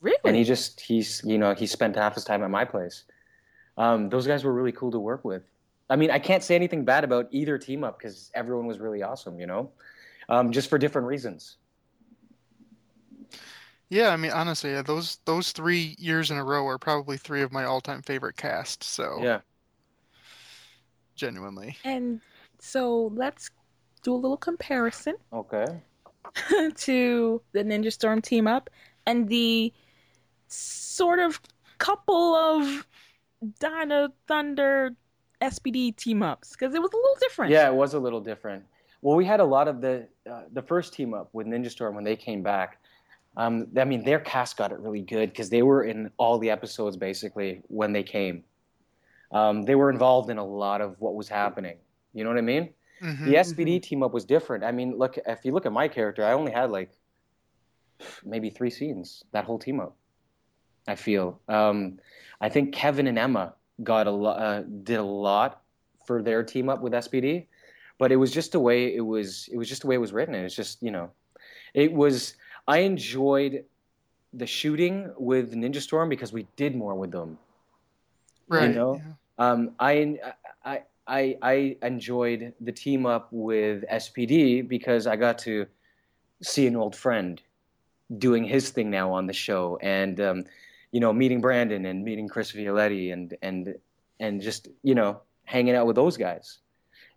[0.00, 3.04] really And he just, he's, you know, he spent half his time at my place.
[3.76, 5.42] Um, those guys were really cool to work with.
[5.88, 9.02] I mean, I can't say anything bad about either team up because everyone was really
[9.02, 9.72] awesome, you know,
[10.28, 11.56] um, just for different reasons.
[13.88, 17.42] Yeah, I mean honestly, yeah, those those three years in a row are probably three
[17.42, 18.86] of my all-time favorite casts.
[18.86, 19.40] So Yeah.
[21.16, 22.20] genuinely, and
[22.60, 23.50] so let's
[24.02, 25.66] do a little comparison Okay.
[26.76, 28.70] to the Ninja Storm team up
[29.06, 29.72] and the
[30.48, 31.40] sort of
[31.78, 32.86] couple of
[33.58, 34.90] Dino Thunder
[35.40, 37.52] SPD team ups because it was a little different.
[37.52, 38.64] Yeah, it was a little different.
[39.02, 41.94] Well, we had a lot of the uh, the first team up with Ninja Storm
[41.94, 42.78] when they came back.
[43.36, 46.50] Um, I mean, their cast got it really good because they were in all the
[46.50, 48.44] episodes basically when they came.
[49.32, 51.76] Um, they were involved in a lot of what was happening.
[52.12, 52.70] You know what I mean?
[53.02, 53.24] Mhm.
[53.24, 54.64] The SPD team up was different.
[54.64, 56.90] I mean, look if you look at my character, I only had like
[58.24, 59.96] maybe three scenes that whole team up.
[60.86, 61.40] I feel.
[61.48, 61.98] Um,
[62.40, 65.62] I think Kevin and Emma got a lot, uh, did a lot
[66.06, 67.46] for their team up with SPD,
[67.98, 69.48] but it was just the way it was.
[69.52, 70.34] It was just the way it was written.
[70.34, 71.10] It was just you know,
[71.74, 72.34] it was.
[72.68, 73.64] I enjoyed
[74.32, 77.38] the shooting with Ninja Storm because we did more with them.
[78.48, 78.68] Right.
[78.68, 78.94] You know?
[78.96, 79.12] yeah.
[79.38, 80.18] Um, I,
[80.64, 85.66] I, I, I enjoyed the team up with SPD because I got to
[86.40, 87.42] see an old friend
[88.16, 90.44] doing his thing now on the show, and um,
[90.92, 93.74] you know, meeting Brandon and meeting Chris Violetti, and and
[94.20, 96.58] and just you know, hanging out with those guys.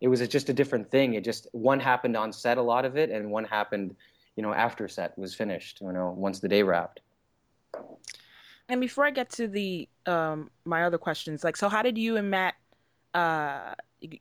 [0.02, 1.14] It was just a different thing.
[1.14, 3.96] It just one happened on set, a lot of it, and one happened,
[4.36, 5.82] you know, after set was finished.
[5.82, 7.02] You know, once the day wrapped.
[8.70, 12.18] And before I get to the um my other questions, like so how did you
[12.18, 12.56] and Matt
[13.14, 13.74] uh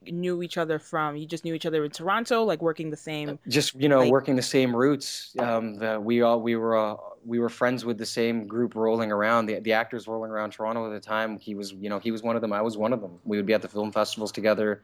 [0.06, 1.16] knew each other from?
[1.16, 4.12] You just knew each other in Toronto, like working the same just you know Like-
[4.12, 7.98] working the same routes um the, we all we were uh, we were friends with
[7.98, 9.46] the same group rolling around.
[9.46, 12.22] The, the actors rolling around toronto at the time he was you know he was
[12.22, 13.18] one of them i was one of them.
[13.24, 14.82] We would be at the film festivals together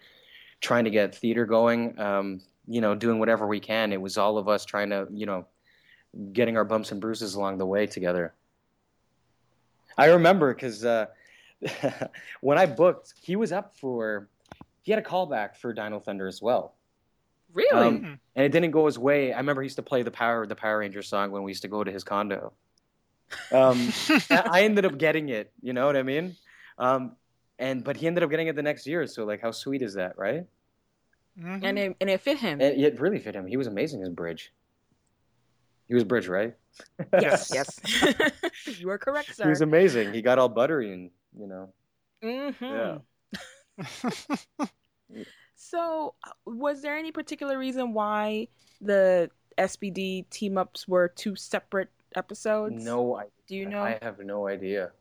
[0.61, 3.93] trying to get theater going um you know doing whatever we can.
[3.93, 5.47] It was all of us trying to you know
[6.33, 8.35] getting our bumps and bruises along the way together.
[9.97, 11.07] I remember because uh
[12.41, 14.29] when i booked he was up for
[14.83, 16.75] he had a callback for dino thunder as well
[17.53, 17.71] Really?
[17.87, 19.33] Um, and it didn't go his way.
[19.33, 21.63] I remember he used to play the Power the Power Ranger song when we used
[21.63, 22.53] to go to his condo.
[23.53, 23.91] Um,
[24.31, 25.53] I I ended up getting it.
[25.63, 26.37] You know what I mean?
[26.79, 27.17] Um,
[27.59, 29.07] and but he ended up getting it the next year.
[29.07, 30.45] So like, how sweet is that, right?
[31.41, 31.61] Mhm.
[31.63, 32.61] and it and it fit him.
[32.61, 33.47] And it really fit him.
[33.47, 34.53] He was amazing as Bridge.
[35.87, 36.55] He was Bridge, right?
[37.13, 37.81] yes, yes.
[38.79, 39.45] you are correct, sir.
[39.45, 40.13] He was amazing.
[40.13, 41.73] He got all buttery and you know.
[42.23, 42.99] hmm Yeah.
[45.61, 48.49] So, uh, was there any particular reason why
[48.81, 52.85] the SPD team ups were two separate episodes?
[52.85, 53.83] No, I Do you know?
[53.83, 54.93] I have no idea.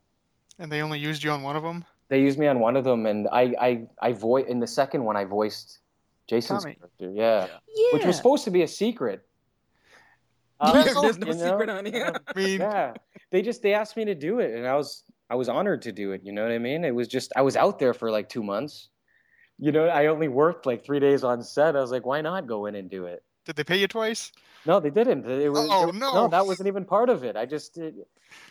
[0.57, 1.85] and they only used you on one of them.
[2.09, 5.03] They used me on one of them, and I I I vo- in the second
[5.03, 5.79] one I voiced
[6.27, 6.75] Jason's Tommy.
[6.75, 7.11] character.
[7.11, 7.47] Yeah.
[7.75, 7.87] yeah.
[7.93, 9.27] which was supposed to be a secret.
[10.73, 11.51] There's Um, no you know?
[11.51, 12.15] secret on here.
[12.35, 12.93] I mean, Yeah,
[13.29, 15.91] they just they asked me to do it, and I was I was honored to
[15.91, 16.21] do it.
[16.23, 16.83] You know what I mean?
[16.85, 18.89] It was just I was out there for like two months.
[19.59, 21.75] You know, I only worked like three days on set.
[21.75, 23.23] I was like, why not go in and do it?
[23.45, 24.33] did they pay you twice?
[24.65, 25.25] No, they didn't.
[25.25, 26.27] It was, Oh, it- no.
[26.27, 27.37] that wasn't even part of it.
[27.37, 27.95] I just it,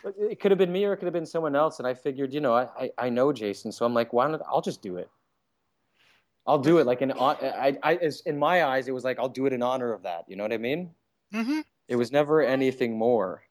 [0.03, 2.33] it could have been me or it could have been someone else, and I figured,
[2.33, 4.41] you know, I, I I know Jason, so I'm like, why not?
[4.51, 5.07] I'll just do it.
[6.47, 9.45] I'll do it like in I I in my eyes, it was like I'll do
[9.45, 10.25] it in honor of that.
[10.27, 10.89] You know what I mean?
[11.33, 11.59] Mm-hmm.
[11.87, 13.43] It was never anything more.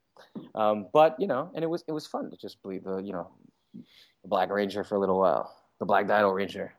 [0.55, 3.13] Um, but you know, and it was it was fun to just be the you
[3.13, 3.31] know
[3.75, 6.75] the Black Ranger for a little while, the Black Dino Ranger.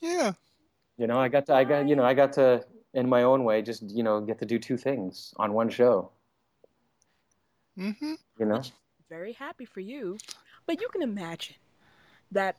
[0.00, 0.32] Yeah.
[0.96, 3.44] You know, I got to I got you know I got to in my own
[3.44, 6.10] way just you know get to do two things on one show.
[7.78, 8.14] Mm-hmm.
[8.38, 8.62] You know,
[9.08, 10.18] Very happy for you,
[10.66, 11.56] but you can imagine
[12.32, 12.56] that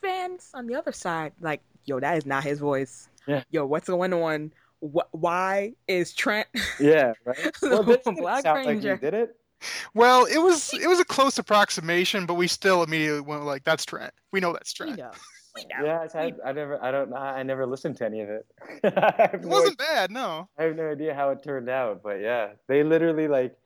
[0.00, 3.08] fans on the other side, like, yo, that is not his voice.
[3.26, 3.42] Yeah.
[3.50, 4.52] Yo, what's going on?
[4.80, 6.48] Wh- why is Trent?
[6.80, 7.38] yeah, right.
[7.62, 8.96] Well, The didn't it Black sound like Ranger.
[8.96, 9.36] did it.
[9.94, 13.84] Well, it was it was a close approximation, but we still immediately went like, "That's
[13.84, 14.12] Trent.
[14.32, 15.10] We know that's We Trent." know.
[15.56, 15.76] We know.
[15.84, 18.46] Yeah, I, I, I never I don't I never listened to any of it.
[18.84, 20.48] It no wasn't bad, no.
[20.58, 23.56] I have no idea how it turned out, but yeah, they literally like,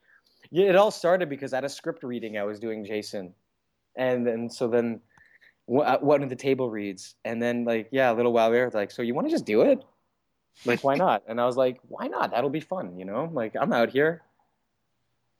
[0.50, 3.34] yeah, it all started because at a script reading I was doing Jason,
[3.96, 5.00] and then so then
[5.70, 8.70] wh- uh, one of the table reads, and then like yeah, a little while later,
[8.72, 9.84] like, so you want to just do it?
[10.64, 11.22] Like, why not?
[11.26, 12.30] And I was like, why not?
[12.30, 13.30] That'll be fun, you know.
[13.32, 14.22] Like, I'm out here,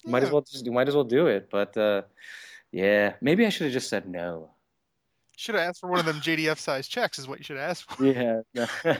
[0.05, 1.49] might as well just might as well do it.
[1.51, 2.03] But uh,
[2.71, 4.51] yeah, maybe I should have just said no.
[5.37, 7.19] Should have asked for one of them JDF size checks.
[7.19, 8.05] Is what you should ask for.
[8.05, 8.41] Yeah.
[8.55, 8.67] No.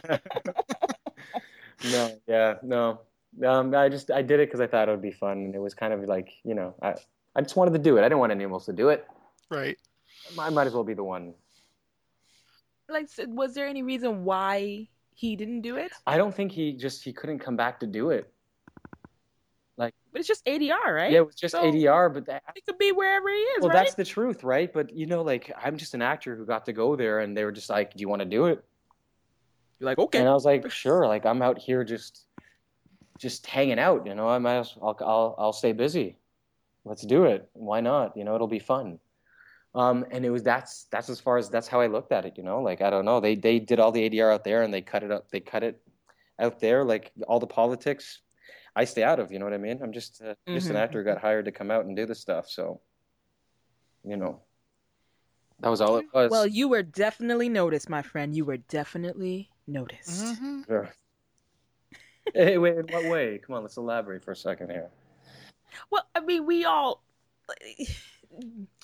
[1.85, 2.21] no.
[2.27, 2.55] Yeah.
[2.63, 3.01] No.
[3.45, 5.61] Um, I just I did it because I thought it would be fun, and it
[5.61, 6.95] was kind of like you know I
[7.35, 8.01] I just wanted to do it.
[8.01, 9.07] I didn't want anyone else to do it.
[9.51, 9.79] Right.
[10.39, 11.35] I might as well be the one.
[12.89, 15.93] Like, was there any reason why he didn't do it?
[16.07, 18.33] I don't think he just he couldn't come back to do it.
[19.77, 21.11] Like, but it's just ADR, right?
[21.11, 23.71] Yeah, it was just So- ADR, but that, It could be wherever he is, well,
[23.71, 23.77] right?
[23.85, 24.71] that's the truth, right?
[24.73, 27.45] But you know, like I'm just an actor who got to go there, and they
[27.45, 28.63] were just like, "Do you want to do it?"
[29.81, 30.19] You're like, okay.
[30.21, 32.27] And I was like, "Sure." Like I'm out here just
[33.19, 34.29] just hanging out, you know.
[34.29, 36.17] I might as I'll I'll, I'll stay busy.
[36.85, 37.49] Let's do it.
[37.53, 38.17] Why not?
[38.17, 38.99] You know, it'll be fun.
[39.75, 42.35] Um, and it was that's that's as far as that's how I looked at it.
[42.37, 43.21] You know, like I don't know.
[43.21, 45.31] They they did all the ADR out there, and they cut it up.
[45.31, 45.81] They cut it
[46.39, 48.21] out there, like all the politics.
[48.77, 49.33] I stay out of.
[49.33, 49.81] You know what I mean?
[49.83, 50.81] I'm just uh, just an Mhm.
[50.81, 52.49] actor who got hired to come out and do the stuff.
[52.49, 52.81] So,
[54.05, 54.41] you know,
[55.61, 56.31] that was all it was.
[56.31, 58.35] Well, you were definitely noticed, my friend.
[58.35, 60.25] You were definitely noticed.
[60.25, 60.67] Mhm.
[60.67, 60.91] Sure.
[62.35, 63.39] hey, wait, in what way?
[63.39, 64.91] Come on, let's elaborate for a second here.
[65.91, 67.03] Well, I mean, we all.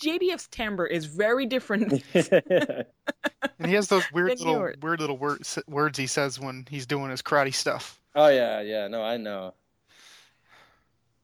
[0.03, 2.03] JDF's timbre is very different.
[3.61, 4.77] And he has those weird little yours.
[4.81, 7.99] weird little words words he says when he's doing his karate stuff.
[8.15, 8.87] oh yeah, yeah.
[8.89, 9.55] No, I know.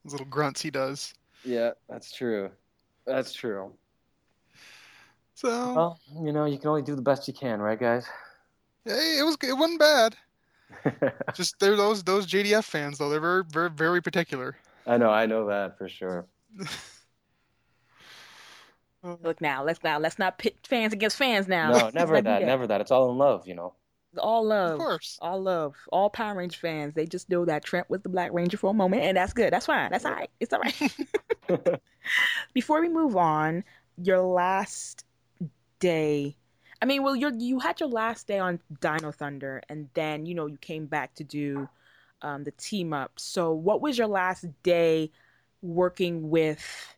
[0.04, 1.14] Those little grunts he does.
[1.44, 2.50] Yeah, that's true.
[3.06, 3.72] That's true.
[5.34, 8.06] So Well, you know, you can only do the best you can, right, guys?
[8.84, 10.16] hey, it was it wasn't bad.
[11.34, 13.10] Just they're those those JDF fans though.
[13.10, 14.56] They're very very very particular.
[14.86, 16.26] I know, I know that for sure.
[19.22, 21.70] Look now, let's now let's not pit fans against fans now.
[21.70, 22.80] No, never not do that, never that.
[22.80, 23.74] It's all in love, you know.
[24.18, 24.74] All love.
[24.74, 25.18] Of course.
[25.20, 25.74] All love.
[25.92, 26.94] All Power Ranger fans.
[26.94, 29.52] They just know that Trent was the Black Ranger for a moment, and that's good.
[29.52, 29.90] That's fine.
[29.90, 30.30] That's all right.
[30.40, 30.96] It's all right.
[32.54, 33.64] Before we move on,
[34.02, 35.04] your last
[35.80, 36.36] day.
[36.80, 40.34] I mean, well, you you had your last day on Dino Thunder, and then you
[40.34, 41.68] know you came back to do
[42.22, 43.12] um, the team up.
[43.16, 45.10] So, what was your last day
[45.62, 46.93] working with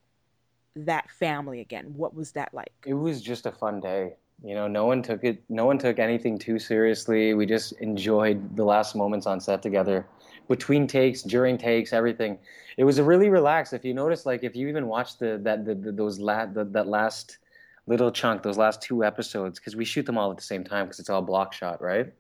[0.77, 1.93] that family again?
[1.97, 2.73] What was that like?
[2.85, 4.15] It was just a fun day.
[4.45, 7.33] You know, no one took it no one took anything too seriously.
[7.35, 10.07] We just enjoyed the last moments on set together.
[10.49, 12.39] Between takes, during takes, everything.
[12.77, 13.73] It was a really relaxed.
[13.73, 16.65] If you notice like if you even watch the that the, the those la- the,
[16.67, 17.39] that last
[17.87, 20.85] little chunk, those last two episodes cuz we shoot them all at the same time
[20.87, 22.13] because it's all block shot, right?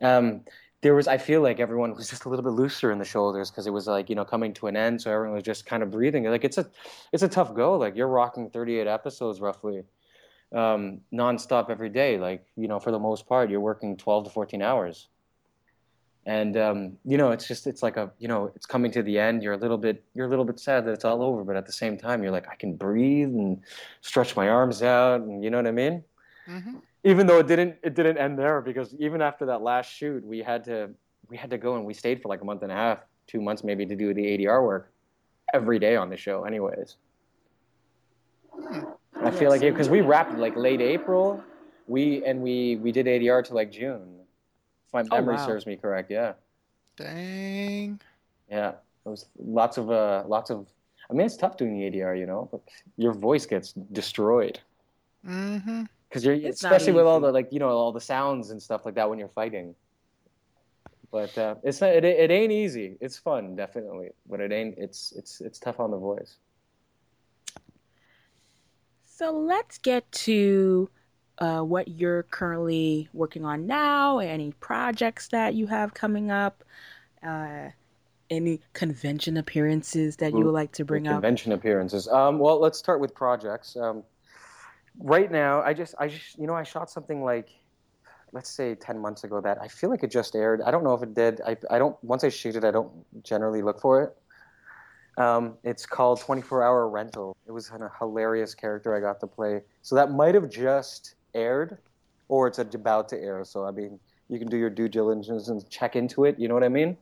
[0.00, 0.40] um,
[0.84, 3.50] there was I feel like everyone was just a little bit looser in the shoulders
[3.50, 5.82] because it was like you know coming to an end, so everyone was just kind
[5.82, 6.24] of breathing.
[6.24, 6.68] Like it's a
[7.10, 7.78] it's a tough go.
[7.78, 9.84] Like you're rocking 38 episodes roughly,
[10.52, 12.18] um, nonstop every day.
[12.18, 15.08] Like you know for the most part you're working 12 to 14 hours,
[16.26, 19.18] and um, you know it's just it's like a you know it's coming to the
[19.18, 19.42] end.
[19.42, 21.64] You're a little bit you're a little bit sad that it's all over, but at
[21.64, 23.62] the same time you're like I can breathe and
[24.02, 26.04] stretch my arms out, and you know what I mean
[26.46, 30.24] hmm even though it didn't it didn't end there because even after that last shoot
[30.24, 30.90] we had to
[31.28, 33.40] we had to go and we stayed for like a month and a half two
[33.40, 34.90] months maybe to do the adr work
[35.52, 36.96] every day on the show anyways
[39.22, 41.42] i feel like because we wrapped like late april
[41.86, 44.20] we and we we did adr to like june
[44.86, 45.46] if my Oh, memory wow.
[45.46, 46.32] serves me correct yeah
[46.96, 48.00] Dang.
[48.50, 48.70] yeah
[49.04, 50.66] it was lots of uh lots of
[51.10, 52.60] i mean it's tough doing the adr you know but
[52.96, 54.60] your voice gets destroyed
[55.24, 55.82] hmm
[56.14, 58.86] because you're It's especially with all the like you know all the sounds and stuff
[58.86, 59.74] like that when you're fighting.
[61.10, 62.96] But uh, it's not, it, it ain't easy.
[63.00, 64.76] It's fun definitely, but it ain't.
[64.78, 66.36] It's it's it's tough on the voice.
[69.04, 70.88] So let's get to
[71.38, 76.62] uh, what you're currently working on now, any projects that you have coming up,
[77.24, 77.70] uh,
[78.30, 81.14] any convention appearances that you would like to bring up.
[81.14, 82.06] Convention appearances.
[82.06, 83.76] Um, well, let's start with projects.
[83.76, 84.04] Um,
[84.98, 87.48] right now, I just I just you know I shot something like
[88.32, 90.60] let's say 10 months ago that I feel like it just aired.
[90.60, 91.40] I don't know if it did.
[91.46, 92.90] I, I don't once I shoot it, I don't
[93.22, 94.16] generally look for it.
[95.16, 97.36] Um, it's called 24 Hour Rental.
[97.46, 99.62] It was a hilarious character I got to play.
[99.82, 101.78] So that might have just aired,
[102.28, 103.44] or it's about to air.
[103.44, 106.38] So I mean, you can do your due diligence and check into it.
[106.38, 106.96] You know what I mean?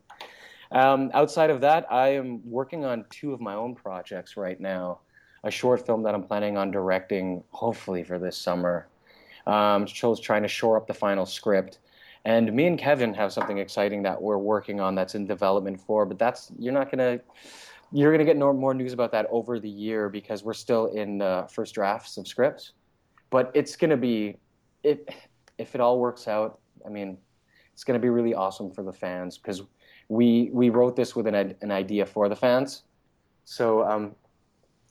[0.73, 5.01] Um, outside of that, I am working on two of my own projects right now.
[5.45, 8.89] A short film that I'm planning on directing, hopefully for this summer.
[9.47, 11.79] Um, Chill's trying to shore up the final script.
[12.25, 16.07] And me and Kevin have something exciting that we're working on that's in development for,
[16.07, 17.21] but that's you're not gonna
[17.91, 21.47] you're gonna get more news about that over the year because we're still in uh,
[21.47, 22.73] first drafts of scripts.
[23.31, 24.37] But it's gonna be
[24.85, 25.01] if
[25.59, 26.61] if it all works out.
[26.87, 27.19] I mean,
[27.73, 29.63] it's gonna be really awesome for the fans because
[30.09, 32.85] we we wrote this with an an idea for the fans.
[33.45, 34.15] So um,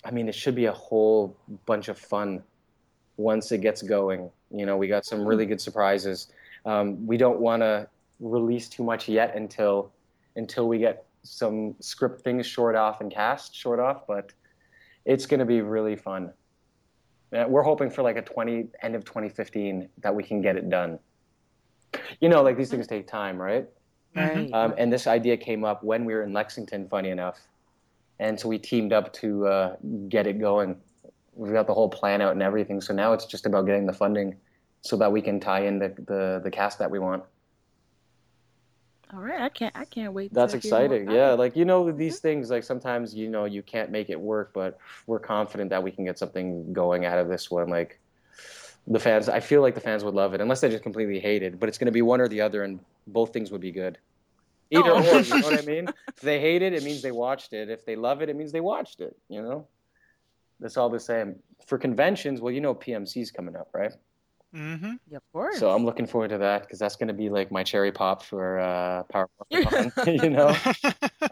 [0.03, 1.35] I mean, it should be a whole
[1.65, 2.43] bunch of fun
[3.17, 4.29] once it gets going.
[4.49, 6.27] You know, we got some really good surprises.
[6.65, 7.87] Um, we don't want to
[8.19, 9.91] release too much yet until
[10.35, 14.31] until we get some script things short off and cast short off, but
[15.05, 16.31] it's going to be really fun.
[17.35, 20.69] Uh, We're hoping for like a 20 end of 2015 that we can get it
[20.69, 20.99] done.
[22.19, 23.67] You know, like these things take time, right?
[24.15, 24.51] Right.
[24.53, 27.39] Um, and this idea came up when we were in Lexington, funny enough.
[28.21, 29.75] And so we teamed up to uh,
[30.07, 30.77] get it going.
[31.33, 32.79] We've got the whole plan out and everything.
[32.79, 34.35] So now it's just about getting the funding
[34.81, 37.23] so that we can tie in the, the, the cast that we want.
[39.11, 39.75] All right, I can't.
[39.75, 40.31] I can't wait.
[40.33, 41.09] That's exciting.
[41.09, 41.31] Yeah.
[41.31, 44.77] Like, you know, these things, like sometimes, you know, you can't make it work, but
[45.07, 47.69] we're confident that we can get something going out of this one.
[47.69, 47.99] Like,
[48.87, 51.41] the fans, I feel like the fans would love it, unless they just completely hate
[51.41, 51.59] it.
[51.59, 53.97] But it's going to be one or the other, and both things would be good.
[54.71, 54.97] Either Oh.
[54.97, 55.87] or, you know what I mean?
[56.07, 57.69] If they hate it, it means they watched it.
[57.69, 59.15] If they love it, it means they watched it.
[59.29, 59.67] You know,
[60.59, 61.35] that's all the same.
[61.65, 63.91] For conventions, well, you know, PMC's coming up, right?
[64.55, 64.93] Mm-hmm.
[65.09, 65.59] Yeah, of course.
[65.59, 68.21] So I'm looking forward to that because that's going to be like my cherry pop
[68.23, 70.55] for uh, Power Morphicon, you know.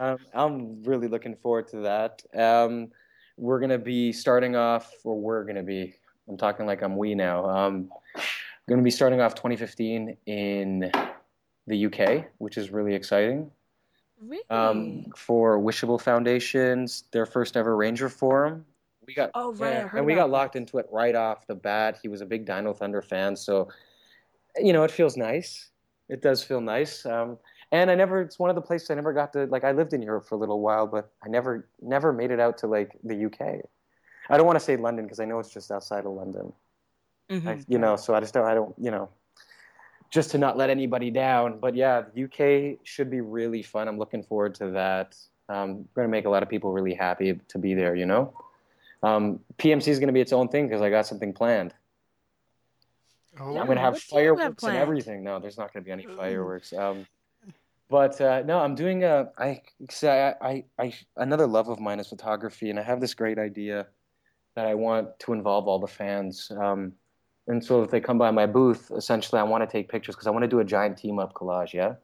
[0.00, 2.22] um, I'm really looking forward to that.
[2.34, 2.88] Um,
[3.36, 5.94] we're going to be starting off, or we're going to be,
[6.28, 7.44] I'm talking like I'm we now.
[7.46, 7.90] Um,
[8.68, 10.90] going to be starting off 2015 in
[11.66, 13.50] the UK, which is really exciting.
[14.20, 14.42] really?
[14.50, 18.64] Um, for Wishable Foundations, their first ever Ranger Forum.
[19.06, 21.54] We got Oh, right, I yeah, and we got locked into it right off the
[21.54, 21.98] bat.
[22.02, 23.68] He was a big Dino Thunder fan, so
[24.56, 25.70] you know it feels nice.
[26.08, 27.06] It does feel nice.
[27.06, 27.38] Um,
[27.72, 29.92] and I never, it's one of the places I never got to, like, I lived
[29.92, 32.98] in Europe for a little while, but I never, never made it out to, like,
[33.04, 33.62] the UK.
[34.28, 36.52] I don't want to say London because I know it's just outside of London.
[37.30, 37.46] Mhm.
[37.48, 39.08] I, you know, so I just don't, I don't, you know,
[40.10, 41.58] just to not let anybody down.
[41.58, 43.88] But yeah, the UK should be really fun.
[43.88, 45.16] I'm looking forward to that.
[45.48, 48.34] Um, going to make a lot of people really happy to be there, you know?
[49.02, 51.74] Um, PMC is going to be its own thing because I got something planned.
[53.38, 55.22] Oh, Yeah, I'm gonna have what do have fireworks and everything.
[55.22, 56.72] No, there's not gonna be any fireworks.
[56.72, 57.06] Um,
[57.88, 59.30] but uh, no, I'm doing a.
[59.38, 63.14] I say I, I, I another love of mine is photography, and I have this
[63.14, 63.86] great idea
[64.56, 66.50] that I want to involve all the fans.
[66.56, 66.92] Um,
[67.50, 70.26] and so if they come by my booth, essentially, I want to take pictures because
[70.26, 71.72] I want to do a giant team up collage.
[71.72, 71.94] Yeah.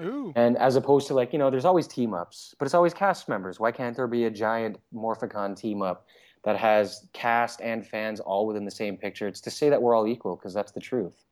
[0.00, 0.32] Ooh.
[0.36, 3.28] And as opposed to like, you know, there's always team ups, but it's always cast
[3.28, 3.58] members.
[3.58, 6.06] Why can't there be a giant Morphicon team up
[6.44, 9.26] that has cast and fans all within the same picture?
[9.26, 11.24] It's to say that we're all equal because that's the truth.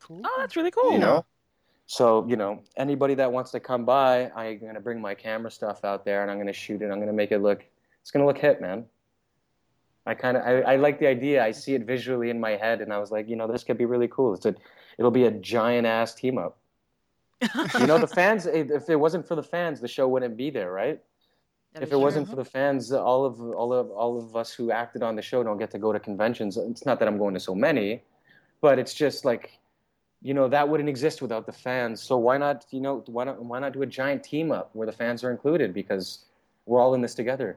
[0.00, 0.22] Cool.
[0.24, 0.92] Oh, that's really cool.
[0.92, 1.24] You know?
[1.86, 5.50] So, you know, anybody that wants to come by, I'm going to bring my camera
[5.50, 6.86] stuff out there and I'm going to shoot it.
[6.86, 7.64] I'm going to make it look,
[8.00, 8.86] it's going to look hip, man.
[10.06, 11.44] I kind of, I, I like the idea.
[11.44, 13.78] I see it visually in my head and I was like, you know, this could
[13.78, 14.34] be really cool.
[14.34, 14.54] It's a,
[14.98, 16.58] it'll be a giant ass team up.
[17.78, 20.72] You know, the fans, if it wasn't for the fans, the show wouldn't be there,
[20.72, 21.00] right?
[21.74, 24.70] That if it wasn't for the fans, all of all of all of us who
[24.70, 26.58] acted on the show don't get to go to conventions.
[26.58, 28.02] It's not that I'm going to so many,
[28.60, 29.58] but it's just like,
[30.20, 32.02] you know, that wouldn't exist without the fans.
[32.02, 34.86] So why not, you know, why not why not do a giant team up where
[34.86, 36.26] the fans are included because
[36.66, 37.56] we're all in this together.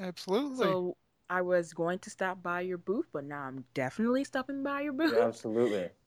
[0.00, 0.64] Absolutely.
[0.66, 0.96] So
[1.28, 4.92] I was going to stop by your booth, but now I'm definitely stopping by your
[4.92, 5.14] booth.
[5.16, 5.88] Yeah, absolutely.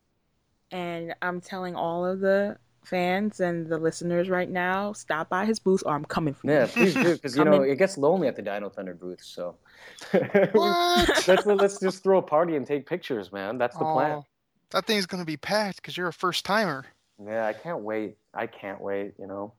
[0.72, 5.60] And I'm telling all of the fans and the listeners right now, stop by his
[5.60, 6.54] booth or I'm coming for you.
[6.54, 9.24] Yeah, please do because you know it gets lonely at the Dino Thunder booth.
[9.24, 9.56] So
[10.12, 11.28] What?
[11.28, 13.58] let's let's just throw a party and take pictures, man.
[13.58, 14.24] That's the plan.
[14.70, 16.86] That thing's gonna be packed because you're a first timer.
[17.24, 18.18] Yeah, I can't wait.
[18.34, 19.14] I can't wait.
[19.18, 19.54] You know.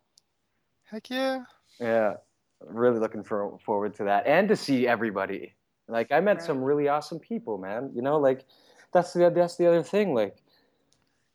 [0.85, 1.45] Heck yeah.
[1.81, 2.14] Yeah,
[2.67, 5.55] really looking for, forward to that and to see everybody.
[5.89, 6.47] Like I met Right.
[6.47, 7.91] some really awesome people, man.
[7.95, 8.45] You know, like
[8.93, 10.15] that's the that's the other thing.
[10.15, 10.37] Like,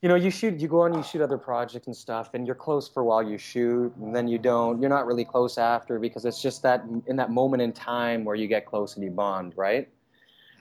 [0.02, 2.56] you know, you shoot, you go on, you shoot other projects and stuff, and you're
[2.56, 4.80] close for a while you shoot, and then you don't.
[4.80, 8.36] You're not really close after because it's just that in that moment in time where
[8.36, 9.90] you get close and you bond, right?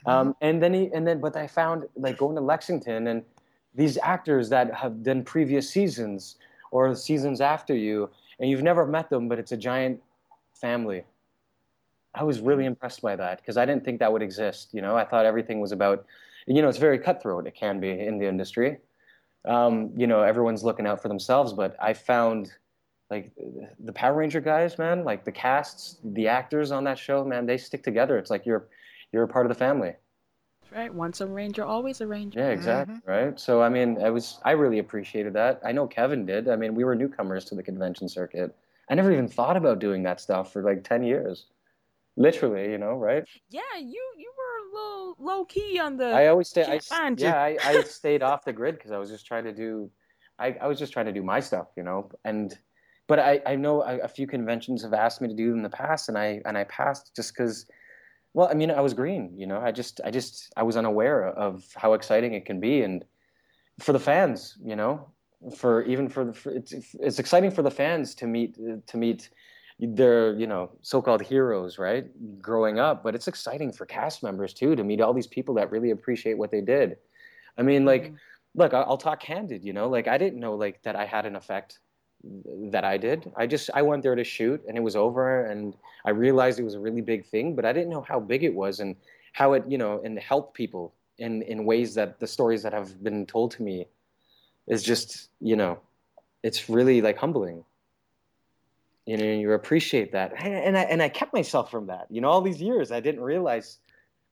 [0.07, 3.23] Um, and then he, and then, but I found like going to Lexington and
[3.73, 6.37] these actors that have done previous seasons
[6.71, 8.09] or seasons after you,
[8.39, 9.99] and you've never met them, but it's a giant
[10.55, 11.03] family.
[12.13, 14.69] I was really impressed by that because I didn't think that would exist.
[14.73, 16.05] You know, I thought everything was about,
[16.47, 17.45] you know, it's very cutthroat.
[17.45, 18.77] It can be in the industry.
[19.43, 22.51] Um, you know, everyone's looking out for themselves, but I found
[23.11, 23.31] like
[23.79, 27.57] the Power Ranger guys, man, like the casts, the actors on that show, man, they
[27.57, 28.17] stick together.
[28.17, 28.67] It's like you're
[29.11, 29.93] you're a part of the family.
[30.71, 30.91] right?
[30.93, 32.39] Once a ranger, always a ranger.
[32.39, 32.95] Yeah, exactly.
[33.05, 33.39] Right.
[33.39, 35.61] So I mean, I was I really appreciated that.
[35.63, 36.47] I know Kevin did.
[36.47, 38.55] I mean, we were newcomers to the convention circuit.
[38.89, 41.47] I never even thought about doing that stuff for like ten years.
[42.17, 43.23] Literally, you know, right?
[43.49, 46.05] Yeah, you you were a little low key on the.
[46.05, 46.63] I always stay.
[46.63, 47.27] I, can't find you.
[47.27, 49.89] yeah, I, I stayed off the grid because I was just trying to do.
[50.39, 52.09] I, I was just trying to do my stuff, you know.
[52.23, 52.57] And
[53.07, 55.63] but I, I know a, a few conventions have asked me to do them in
[55.63, 57.65] the past, and I and I passed just because.
[58.33, 59.61] Well, I mean, I was green, you know.
[59.61, 63.05] I just I just I was unaware of how exciting it can be, and
[63.79, 65.09] for the fans, you know,
[65.53, 69.29] for even for, the, for it's it's exciting for the fans to meet to meet
[69.79, 72.05] their you know so-called heroes right
[72.41, 75.69] growing up but it's exciting for cast members too to meet all these people that
[75.69, 76.97] really appreciate what they did
[77.57, 78.15] i mean like Mhm.
[78.55, 81.35] look i'll talk candid you know like i didn't know like that i had an
[81.35, 81.79] effect
[82.71, 85.75] that i did i just i went there to shoot and it was over and
[86.05, 88.53] i realized it was a really big thing but i didn't know how big it
[88.53, 88.95] was and
[89.33, 93.03] how it you know and helped people in in ways that the stories that have
[93.03, 93.85] been told to me
[94.67, 95.79] is just you know
[96.43, 97.63] it's really like humbling.
[99.05, 100.33] You know you appreciate that.
[100.43, 102.07] And i and i kept myself from that.
[102.09, 103.79] You know all these years i didn't realize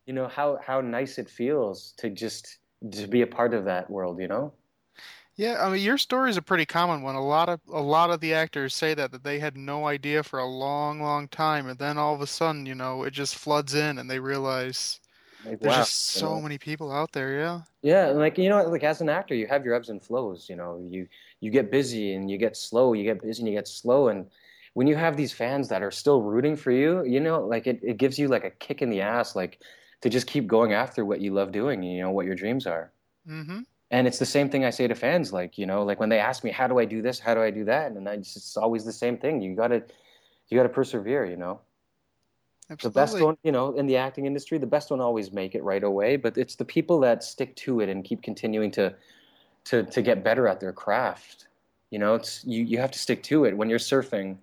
[0.06, 2.58] you know how how nice it feels to just
[2.92, 4.52] to be a part of that world you know?
[5.36, 7.16] Yeah, I mean your story is a pretty common one.
[7.16, 10.22] A lot of a lot of the actors say that that they had no idea
[10.22, 13.36] for a long, long time, and then all of a sudden, you know, it just
[13.36, 15.00] floods in, and they realize
[15.46, 16.42] Like, there's wow, just so know?
[16.42, 17.38] many people out there.
[17.38, 17.62] Yeah.
[17.82, 20.50] Yeah, like you know, like as an actor, you have your ebbs and flows.
[20.50, 21.08] You know, you
[21.42, 22.94] you get busy and you get slow.
[22.94, 24.08] You get busy and you get slow.
[24.08, 24.28] And
[24.74, 27.80] when you have these fans that are still rooting for you, you know, like it,
[27.84, 29.60] it gives you like a kick in the ass, like
[30.02, 31.84] to just keep going after what you love doing.
[31.84, 32.92] You know, what your dreams are.
[33.28, 33.60] Mm-hmm.
[33.92, 36.20] And it's the same thing I say to fans, like you know, like when they
[36.20, 37.20] ask me, how do I do this?
[37.20, 37.92] How do I do that?
[37.92, 39.42] And I just, it's always the same thing.
[39.42, 39.84] You gotta
[40.48, 41.26] you gotta persevere.
[41.26, 41.60] You know.
[42.82, 43.02] The Absolutely.
[43.02, 45.84] best one, you know, in the acting industry, the best one always make it right
[45.84, 46.16] away.
[46.18, 48.94] But it's the people that stick to it and keep continuing to
[49.66, 51.48] to to get better at their craft.
[51.92, 53.56] You know, it's you you have to stick to it.
[53.56, 54.38] When you're surfing,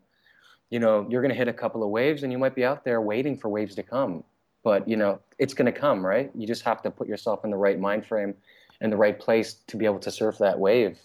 [0.70, 3.00] you know, you're gonna hit a couple of waves and you might be out there
[3.00, 4.24] waiting for waves to come.
[4.62, 6.30] But you know, it's gonna come, right?
[6.34, 8.34] You just have to put yourself in the right mind frame
[8.80, 10.98] and the right place to be able to surf that wave.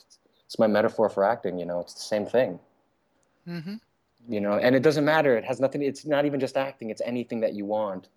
[0.46, 1.60] It's my metaphor for acting.
[1.60, 2.60] You know, it's the same thing
[3.48, 3.76] Mm-hmm.
[4.28, 7.02] You know and it doesn't matter it has nothing it's not even just acting it's
[7.06, 8.10] anything that you want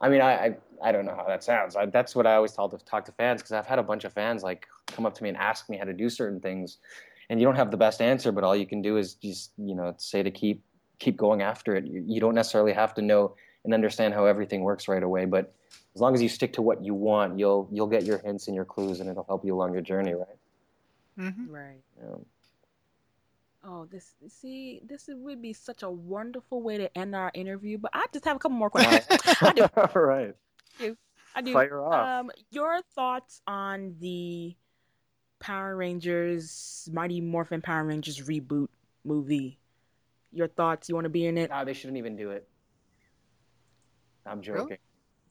[0.00, 2.52] i mean i i, I don't know how that sounds I, that's what i always
[2.52, 5.14] tell to talk to fans because i've had a bunch of fans like come up
[5.14, 6.78] to me and ask me how to do certain things
[7.30, 9.74] and you don't have the best answer but all you can do is just you
[9.74, 10.62] know say to keep
[10.98, 13.34] keep going after it you, you don't necessarily have to know
[13.64, 15.54] and understand how everything works right away but
[15.94, 18.54] as long as you stick to what you want you'll you'll get your hints and
[18.54, 20.36] your clues and it'll help you along your journey right
[21.18, 21.50] Mm-hmm.
[21.50, 21.80] Right.
[22.00, 22.26] you know?
[23.64, 27.78] Oh, this see, this would be such a wonderful way to end our interview.
[27.78, 29.06] But I just have a couple more questions.
[29.40, 29.66] I do.
[29.76, 30.34] all right
[31.34, 31.52] I do.
[31.52, 34.56] fire off Um, your thoughts on the
[35.38, 38.68] Power Rangers, Mighty Morphin Power Rangers reboot
[39.04, 39.58] movie?
[40.32, 40.88] Your thoughts?
[40.88, 41.50] You want to be in it?
[41.50, 42.48] No, they shouldn't even do it.
[44.26, 44.78] I'm Really?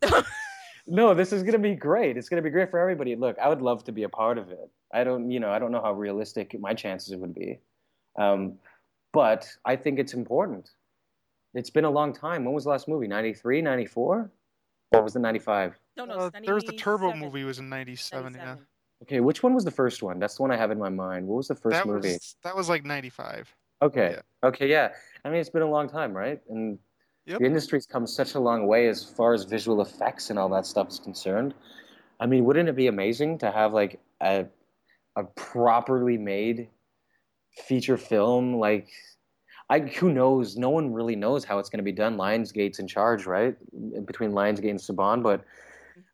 [0.02, 0.24] joking.
[0.88, 2.18] no, this is gonna be great.
[2.18, 3.16] It's gonna be great for everybody.
[3.16, 4.70] Look, I would love to be a part of it.
[4.94, 7.60] I don't, you know, I don't know how realistic my chances would be,
[8.18, 8.54] um,
[9.14, 10.70] but I think it's important.
[11.54, 12.46] It's been a long time.
[12.46, 13.08] When was the last movie?
[13.08, 14.32] 93, 94?
[14.94, 15.78] Or was it 95?
[15.98, 16.14] No, no.
[16.16, 17.20] Uh, there was the Turbo 97.
[17.20, 18.34] movie was in '97.
[18.34, 18.56] Yeah.
[19.04, 20.20] Okay, which one was the first one?
[20.20, 21.28] That's the one I have in my mind.
[21.28, 22.14] What was the first That movie?
[22.14, 23.54] was that was like '95.
[23.82, 24.12] Okay.
[24.16, 24.48] Yeah.
[24.48, 24.90] Okay, yeah.
[25.26, 26.40] I mean, it's been a long time, right?
[26.50, 26.78] And
[27.26, 27.40] Yep.
[27.40, 30.66] the industry's come such a long way as far as visual effects and all that
[30.66, 31.54] stuff is concerned.
[32.20, 34.46] I mean, wouldn't it be amazing to have like a
[35.16, 36.68] a properly made
[37.66, 38.90] feature film like
[39.70, 40.58] I who knows?
[40.58, 42.18] No one really knows how it's going to be done.
[42.18, 43.56] Lionsgate's in charge, right?
[44.06, 45.46] Between Lionsgate and Saban, but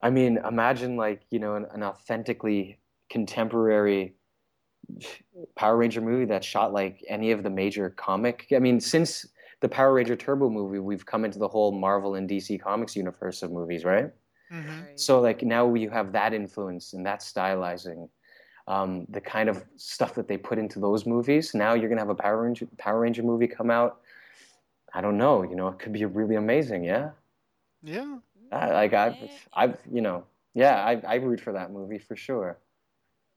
[0.01, 2.77] I mean, imagine like, you know, an, an authentically
[3.09, 4.13] contemporary
[5.55, 8.47] Power Ranger movie that shot like any of the major comic.
[8.55, 9.25] I mean, since
[9.59, 13.41] the Power Ranger Turbo movie, we've come into the whole Marvel and DC Comics universe
[13.41, 14.11] of movies, right?
[14.51, 14.81] Mm-hmm.
[14.81, 14.99] Right.
[14.99, 18.07] So like now you have that influence and that stylizing,
[18.68, 21.53] um, the kind of stuff that they put into those movies.
[21.53, 24.01] Now you're gonna have a Power Ranger Power Ranger movie come out.
[24.93, 26.84] I don't know, you know, it could be really amazing.
[26.84, 27.11] Yeah,
[27.84, 28.18] Yeah.
[28.51, 29.30] I, like I, Man.
[29.53, 32.57] I've, you know, yeah, I, I root for that movie for sure.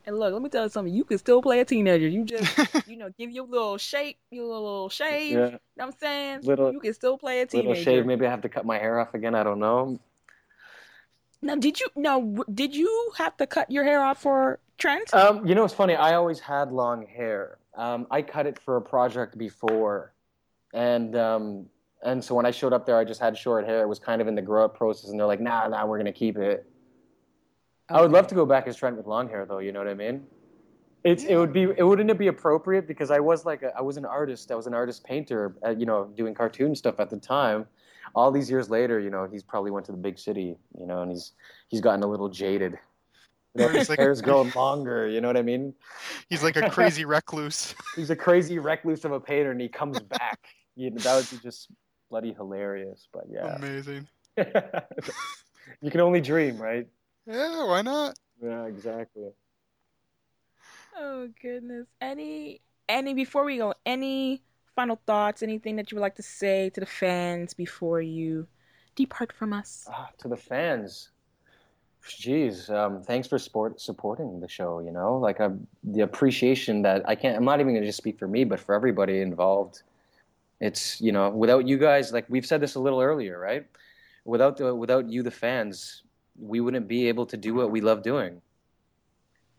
[0.07, 0.95] And look, let me tell you something.
[0.95, 2.09] You can still play a teenager.
[2.09, 2.49] You just,
[2.89, 5.33] you know, give your little shape, your little shave.
[5.33, 6.41] Yeah, You know what I'm saying?
[6.43, 7.69] Little- you can still play a teenager.
[7.69, 7.99] little teenager.
[7.99, 8.07] shave.
[8.07, 9.35] Maybe I have to cut my hair off again.
[9.35, 9.99] I don't know.
[11.43, 12.21] Now, did you now
[12.53, 15.13] did you have to cut your hair off for Trent?
[15.15, 15.95] Um, you know, it's funny.
[15.95, 17.59] I always had long hair.
[17.77, 20.13] Um, I cut it for a project before,
[20.75, 21.67] and um,
[22.03, 23.83] and so when I showed up there, I just had short hair.
[23.83, 25.99] It was kind of in the grow up process, and they're like, "Nah, nah, we're
[25.99, 26.67] gonna keep it."
[27.89, 29.59] I would love to go back as Trent with long hair, though.
[29.59, 30.27] You know what I mean?
[31.05, 33.81] It's it would be it wouldn't it be appropriate because I was like a, I
[33.81, 34.53] was an artist.
[34.53, 35.57] I was an artist painter.
[35.65, 37.67] uh you know, doing cartoon stuff at the time.
[38.15, 40.57] All these years later, you know, he's probably went to the big city.
[40.79, 41.33] You know, and he's
[41.69, 42.79] he's gotten a little jaded.
[43.55, 45.09] You know, He's his like- hair's growing longer.
[45.09, 45.75] You know what I mean?
[46.29, 47.75] He's like a crazy recluse.
[47.97, 50.39] He's a crazy recluse of a painter, and he comes back.
[50.77, 51.69] You know, that would be just
[52.11, 53.09] bloody hilarious.
[53.13, 54.07] But yeah, Amazing.
[55.83, 56.87] you can only dream, right?
[57.27, 58.17] Yeah, why not?
[58.43, 59.31] Yeah, exactly.
[60.97, 61.87] Oh goodness.
[62.01, 64.43] Any any before we go, any
[64.75, 68.47] final thoughts, anything that you would like to say to the fans before you
[68.95, 69.87] depart from us?
[69.91, 71.11] Ah, to the fans,
[72.05, 74.81] jeez, um, thanks for sport supporting the show.
[74.81, 75.51] You know, like uh,
[75.85, 77.37] the appreciation that I can't.
[77.37, 79.83] I'm not even going to just speak for me, but for everybody involved.
[80.61, 83.67] It's you know, without you guys, like we've said this a little earlier, right?
[84.25, 86.03] Without the without you, the fans,
[86.39, 88.41] we wouldn't be able to do what we love doing.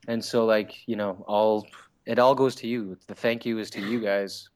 [0.07, 1.67] And so, like you know, all
[2.05, 2.97] it all goes to you.
[3.07, 4.49] The thank you is to you guys.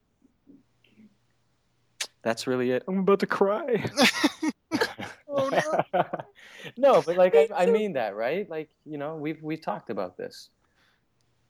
[2.25, 2.83] That's really it.
[2.87, 3.85] I'm about to cry.
[5.37, 6.03] Oh, no.
[6.77, 8.49] no, but like I, I mean that, right?
[8.49, 10.49] Like you know, we've we've talked about this.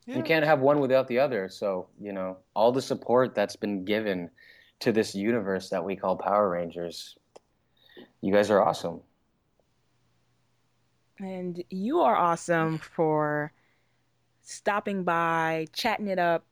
[0.08, 0.18] Yeah.
[0.18, 1.50] You can't have one without the other.
[1.50, 4.32] So, you know, all the support that's been given
[4.80, 7.16] to this universe that we call Power Rangers,
[8.22, 9.02] you guys are awesome.
[11.20, 13.52] And you are awesome for
[14.42, 16.44] stopping by, chatting it up,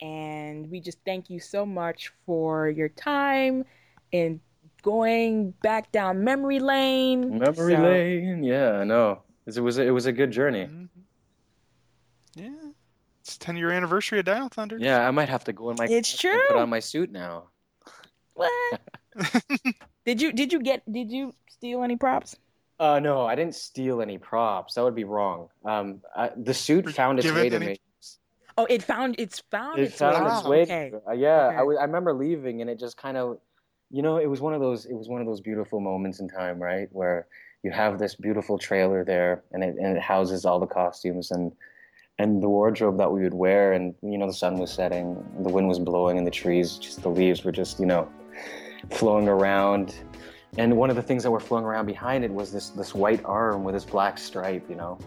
[0.00, 3.64] and we just thank you so much for your time
[4.12, 4.40] and
[4.82, 7.38] going back down memory lane.
[7.38, 8.42] Memory So- lane.
[8.42, 9.22] Yeah, I know.
[9.46, 10.66] It was it was a good journey.
[10.66, 10.88] Mhm.
[12.36, 12.70] Yeah.
[13.20, 14.78] It's 10 year anniversary of Dino Thunder.
[14.78, 16.30] Yeah, I might have to go in my It's true.
[16.32, 17.44] and put on my suit now.
[18.34, 18.80] What?
[20.06, 22.36] did you did you get did you steal any props?
[22.78, 24.74] Uh, no, I didn't steal any props.
[24.74, 25.48] That would be wrong.
[25.66, 27.80] Um, I, the suit found its Give way it to any- me.
[28.60, 30.32] Oh, it found it's found It its found way.
[30.32, 30.62] its way.
[30.62, 30.90] Okay.
[30.90, 31.56] To, uh, yeah, Okay.
[31.56, 33.38] I was- I remember leaving, and it just kind of,
[33.90, 34.86] you know, it was one of those.
[34.86, 37.26] It was one of those beautiful moments in time, right, where
[37.62, 41.52] you have this beautiful trailer there, and it and it houses all the costumes and
[42.18, 45.48] and the wardrobe that we would wear, and you know, the sun was setting, the
[45.48, 48.06] wind was blowing, and the trees, just the leaves were just, you know,
[48.90, 49.94] flowing around.
[50.58, 53.24] And one of the things that were flowing around behind it was this this white
[53.24, 54.98] arm with this black stripe, you know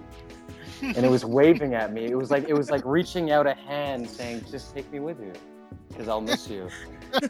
[0.84, 2.05] and it was waving at me.
[2.05, 5.19] It was like it was like reaching out a hand saying, "Just take me with
[5.19, 5.34] you,
[5.89, 6.67] because I'll miss you."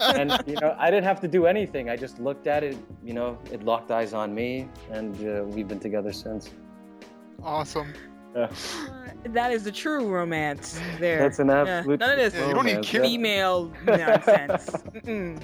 [0.02, 1.90] and you know, I didn't have to do anything.
[1.90, 2.78] I just looked at it.
[3.04, 6.52] You know, it locked eyes on me, and uh, we've been together since.
[7.44, 7.94] Awesome.
[8.36, 8.48] Uh,
[9.26, 11.20] that is the true romance there.
[11.20, 12.00] That's an Yeah, absolute.
[12.00, 14.70] none of this Yeah, you don't need romance, female nonsense.
[14.70, 15.42] Mm-mm.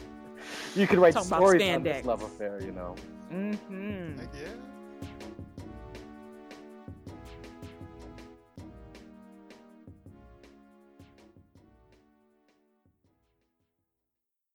[0.76, 2.60] You could write Talking about stories on this love affair.
[2.64, 2.96] You know.
[3.32, 4.20] Mm-hmm.
[4.20, 4.48] Heck yeah.